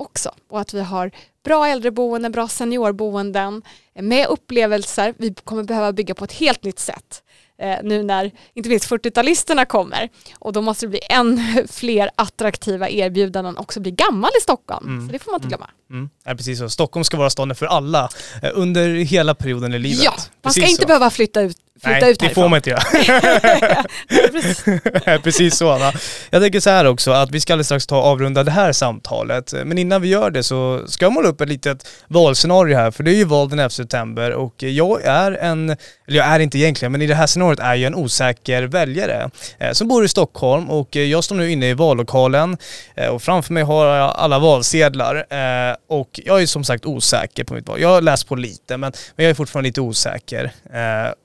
Också 0.00 0.34
och 0.48 0.60
att 0.60 0.74
vi 0.74 0.80
har 0.80 1.10
bra 1.44 1.66
äldreboenden, 1.66 2.32
bra 2.32 2.48
seniorboenden 2.48 3.62
med 3.94 4.26
upplevelser. 4.26 5.14
Vi 5.18 5.34
kommer 5.34 5.62
behöva 5.62 5.92
bygga 5.92 6.14
på 6.14 6.24
ett 6.24 6.32
helt 6.32 6.64
nytt 6.64 6.78
sätt 6.78 7.22
eh, 7.62 7.78
nu 7.82 8.02
när 8.02 8.30
inte 8.54 8.68
minst 8.68 8.90
40-talisterna 8.90 9.64
kommer 9.64 10.08
och 10.38 10.52
då 10.52 10.62
måste 10.62 10.86
det 10.86 10.90
bli 10.90 11.00
än 11.10 11.40
fler 11.68 12.10
attraktiva 12.14 12.88
erbjudanden 12.88 13.56
också 13.56 13.80
bli 13.80 13.90
gammal 13.90 14.30
i 14.38 14.42
Stockholm. 14.42 14.86
Mm. 14.86 15.06
Så 15.06 15.12
det 15.12 15.18
får 15.18 15.32
man 15.32 15.40
inte 15.42 15.46
mm. 15.46 15.58
glömma. 15.58 15.70
Mm. 15.90 16.10
Ja, 16.24 16.34
precis 16.34 16.58
så. 16.58 16.68
Stockholm 16.68 17.04
ska 17.04 17.16
vara 17.16 17.30
staden 17.30 17.54
för 17.54 17.66
alla 17.66 18.08
eh, 18.42 18.50
under 18.54 18.88
hela 18.88 19.34
perioden 19.34 19.74
i 19.74 19.78
livet. 19.78 20.04
Ja, 20.04 20.12
man 20.16 20.26
precis 20.42 20.62
ska 20.62 20.70
inte 20.70 20.82
så. 20.82 20.86
behöva 20.86 21.10
flytta 21.10 21.40
ut 21.40 21.56
flytta 21.82 21.98
Nej, 22.00 22.10
ut 22.10 22.20
det 22.20 22.30
får 22.30 22.48
man 22.48 22.56
inte 22.56 22.70
göra. 22.70 22.82
Precis 25.22 25.56
så 25.56 25.70
Anna. 25.70 25.92
Jag 26.30 26.42
tänker 26.42 26.60
så 26.60 26.70
här 26.70 26.84
också 26.84 27.10
att 27.10 27.30
vi 27.30 27.40
ska 27.40 27.52
alldeles 27.52 27.66
strax 27.66 27.86
ta 27.86 27.98
och 27.98 28.06
avrunda 28.06 28.44
det 28.44 28.50
här 28.50 28.72
samtalet. 28.72 29.54
Men 29.64 29.78
innan 29.78 30.02
vi 30.02 30.08
gör 30.08 30.30
det 30.30 30.42
så 30.42 30.82
ska 30.86 31.04
jag 31.04 31.12
måla 31.12 31.28
upp 31.28 31.40
ett 31.40 31.48
litet 31.48 31.88
valscenario 32.08 32.76
här 32.76 32.90
för 32.90 33.02
det 33.02 33.10
är 33.10 33.14
ju 33.14 33.24
val 33.24 33.48
den 33.48 33.58
11 33.58 33.70
september 33.70 34.30
och 34.30 34.62
jag 34.62 35.04
är 35.04 35.32
en, 35.32 35.70
eller 35.70 36.18
jag 36.18 36.26
är 36.26 36.40
inte 36.40 36.58
egentligen, 36.58 36.92
men 36.92 37.02
i 37.02 37.06
det 37.06 37.14
här 37.14 37.26
scenariot 37.26 37.58
är 37.58 37.74
jag 37.74 37.86
en 37.86 37.94
osäker 37.94 38.62
väljare 38.62 39.30
eh, 39.58 39.72
som 39.72 39.88
bor 39.88 40.04
i 40.04 40.08
Stockholm 40.08 40.70
och 40.70 40.96
jag 40.96 41.24
står 41.24 41.36
nu 41.36 41.50
inne 41.50 41.68
i 41.68 41.74
vallokalen 41.74 42.56
eh, 42.94 43.08
och 43.08 43.22
framför 43.22 43.52
mig 43.52 43.62
har 43.62 43.96
jag 43.96 44.14
alla 44.16 44.38
valsedlar 44.38 45.16
eh, 45.16 45.76
och 45.88 46.20
jag 46.24 46.42
är 46.42 46.46
som 46.46 46.64
sagt 46.64 46.86
osäker 46.86 47.44
på 47.44 47.54
mitt 47.54 47.68
val. 47.68 47.80
Jag 47.80 47.88
har 47.88 48.00
läst 48.00 48.28
på 48.28 48.36
lite 48.36 48.76
men, 48.76 48.92
men 49.16 49.24
jag 49.24 49.30
är 49.30 49.34
fortfarande 49.34 49.68
lite 49.68 49.80
osäker. 49.80 50.52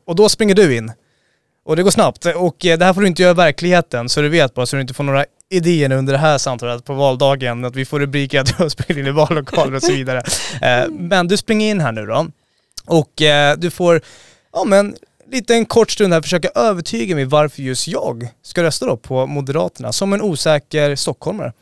Och 0.06 0.16
då 0.16 0.30
springer 0.30 0.56
du 0.56 0.78
in. 0.78 0.92
Och 1.66 1.76
det 1.76 1.84
går 1.84 1.92
snabbt. 1.92 2.26
Och 2.26 2.66
eh, 2.66 2.78
det 2.78 2.86
här 2.86 2.94
får 2.94 3.02
du 3.02 3.08
inte 3.08 3.22
göra 3.22 3.32
i 3.32 3.36
verkligheten, 3.36 4.10
så 4.10 4.22
du 4.22 4.30
vet 4.30 4.54
bara, 4.54 4.66
så 4.66 4.76
du 4.76 4.82
inte 4.82 4.94
får 4.94 5.04
några 5.04 5.26
idéer 5.50 5.92
under 5.92 6.14
det 6.14 6.20
här 6.20 6.38
samtalet 6.38 6.86
på 6.86 6.94
valdagen, 6.94 7.66
att 7.66 7.76
vi 7.76 7.86
får 7.86 8.00
rubriker 8.00 8.40
att 8.40 8.58
du 8.58 8.64
har 8.64 8.70
sprungit 8.70 8.98
in 9.02 9.08
i 9.08 9.12
vallokaler 9.12 9.76
och 9.76 9.84
så 9.84 9.92
vidare. 9.92 10.24
Eh, 10.62 10.90
men 10.90 11.28
du 11.28 11.38
springer 11.38 11.72
in 11.72 11.80
här 11.80 11.92
nu 11.92 12.06
då. 12.06 12.28
Och 12.86 13.22
eh, 13.22 13.58
du 13.58 13.72
får, 13.72 14.02
ja 14.54 14.64
men, 14.64 14.96
lite 15.32 15.54
en 15.54 15.66
kort 15.66 15.92
stund 15.92 16.14
här 16.14 16.22
försöka 16.22 16.50
övertyga 16.56 17.16
mig 17.16 17.26
varför 17.26 17.62
just 17.62 17.88
jag 17.88 18.28
ska 18.42 18.64
rösta 18.64 18.86
då 18.86 18.98
på 18.98 19.26
Moderaterna 19.26 19.92
som 19.92 20.14
en 20.14 20.22
osäker 20.22 20.96
stockholmare. 20.96 21.54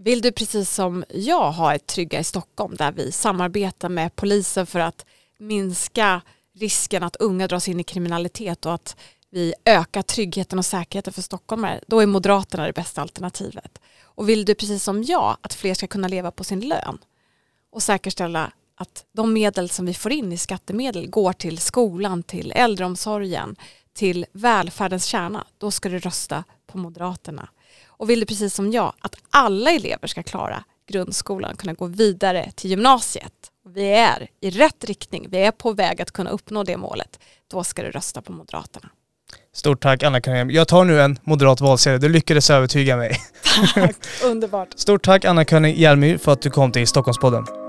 Vill 0.00 0.20
du 0.20 0.32
precis 0.32 0.70
som 0.70 1.04
jag 1.08 1.52
ha 1.52 1.74
ett 1.74 1.86
trygga 1.86 2.20
i 2.20 2.24
Stockholm 2.24 2.74
där 2.76 2.92
vi 2.92 3.12
samarbetar 3.12 3.88
med 3.88 4.16
polisen 4.16 4.66
för 4.66 4.80
att 4.80 5.06
minska 5.38 6.20
risken 6.58 7.02
att 7.02 7.16
unga 7.16 7.46
dras 7.46 7.68
in 7.68 7.80
i 7.80 7.84
kriminalitet 7.84 8.66
och 8.66 8.74
att 8.74 8.96
vi 9.30 9.54
ökar 9.64 10.02
tryggheten 10.02 10.58
och 10.58 10.66
säkerheten 10.66 11.12
för 11.12 11.22
stockholmare, 11.22 11.80
då 11.86 12.00
är 12.00 12.06
Moderaterna 12.06 12.66
det 12.66 12.72
bästa 12.72 13.02
alternativet. 13.02 13.78
Och 14.02 14.28
vill 14.28 14.44
du 14.44 14.54
precis 14.54 14.84
som 14.84 15.02
jag 15.02 15.36
att 15.40 15.54
fler 15.54 15.74
ska 15.74 15.86
kunna 15.86 16.08
leva 16.08 16.30
på 16.30 16.44
sin 16.44 16.60
lön 16.60 16.98
och 17.72 17.82
säkerställa 17.82 18.52
att 18.74 19.04
de 19.12 19.32
medel 19.32 19.70
som 19.70 19.86
vi 19.86 19.94
får 19.94 20.12
in 20.12 20.32
i 20.32 20.38
skattemedel 20.38 21.10
går 21.10 21.32
till 21.32 21.58
skolan, 21.58 22.22
till 22.22 22.52
äldreomsorgen, 22.52 23.56
till 23.92 24.26
välfärdens 24.32 25.04
kärna, 25.04 25.46
då 25.58 25.70
ska 25.70 25.88
du 25.88 25.98
rösta 25.98 26.44
på 26.66 26.78
Moderaterna. 26.78 27.48
Och 27.86 28.10
vill 28.10 28.20
du 28.20 28.26
precis 28.26 28.54
som 28.54 28.72
jag 28.72 28.92
att 29.00 29.16
alla 29.30 29.70
elever 29.70 30.06
ska 30.06 30.22
klara 30.22 30.64
grundskolan 30.86 31.52
och 31.52 31.58
kunna 31.58 31.72
gå 31.72 31.86
vidare 31.86 32.52
till 32.54 32.70
gymnasiet 32.70 33.52
vi 33.72 33.92
är 33.92 34.28
i 34.40 34.50
rätt 34.50 34.84
riktning, 34.84 35.26
vi 35.30 35.38
är 35.38 35.50
på 35.50 35.72
väg 35.72 36.02
att 36.02 36.10
kunna 36.10 36.30
uppnå 36.30 36.64
det 36.64 36.76
målet, 36.76 37.18
då 37.50 37.64
ska 37.64 37.82
du 37.82 37.90
rösta 37.90 38.22
på 38.22 38.32
Moderaterna. 38.32 38.88
Stort 39.52 39.82
tack 39.82 40.02
Anna-Karin. 40.02 40.50
Jag 40.50 40.68
tar 40.68 40.84
nu 40.84 41.00
en 41.00 41.18
moderat 41.22 41.60
valsedel. 41.60 42.00
Du 42.00 42.08
lyckades 42.08 42.50
övertyga 42.50 42.96
mig. 42.96 43.16
Tack, 43.74 43.96
underbart. 44.24 44.68
Stort 44.76 45.04
tack 45.04 45.24
Anna-Karin 45.24 45.74
Hjelmy 45.74 46.18
för 46.18 46.32
att 46.32 46.42
du 46.42 46.50
kom 46.50 46.72
till 46.72 46.86
Stockholmspodden. 46.86 47.67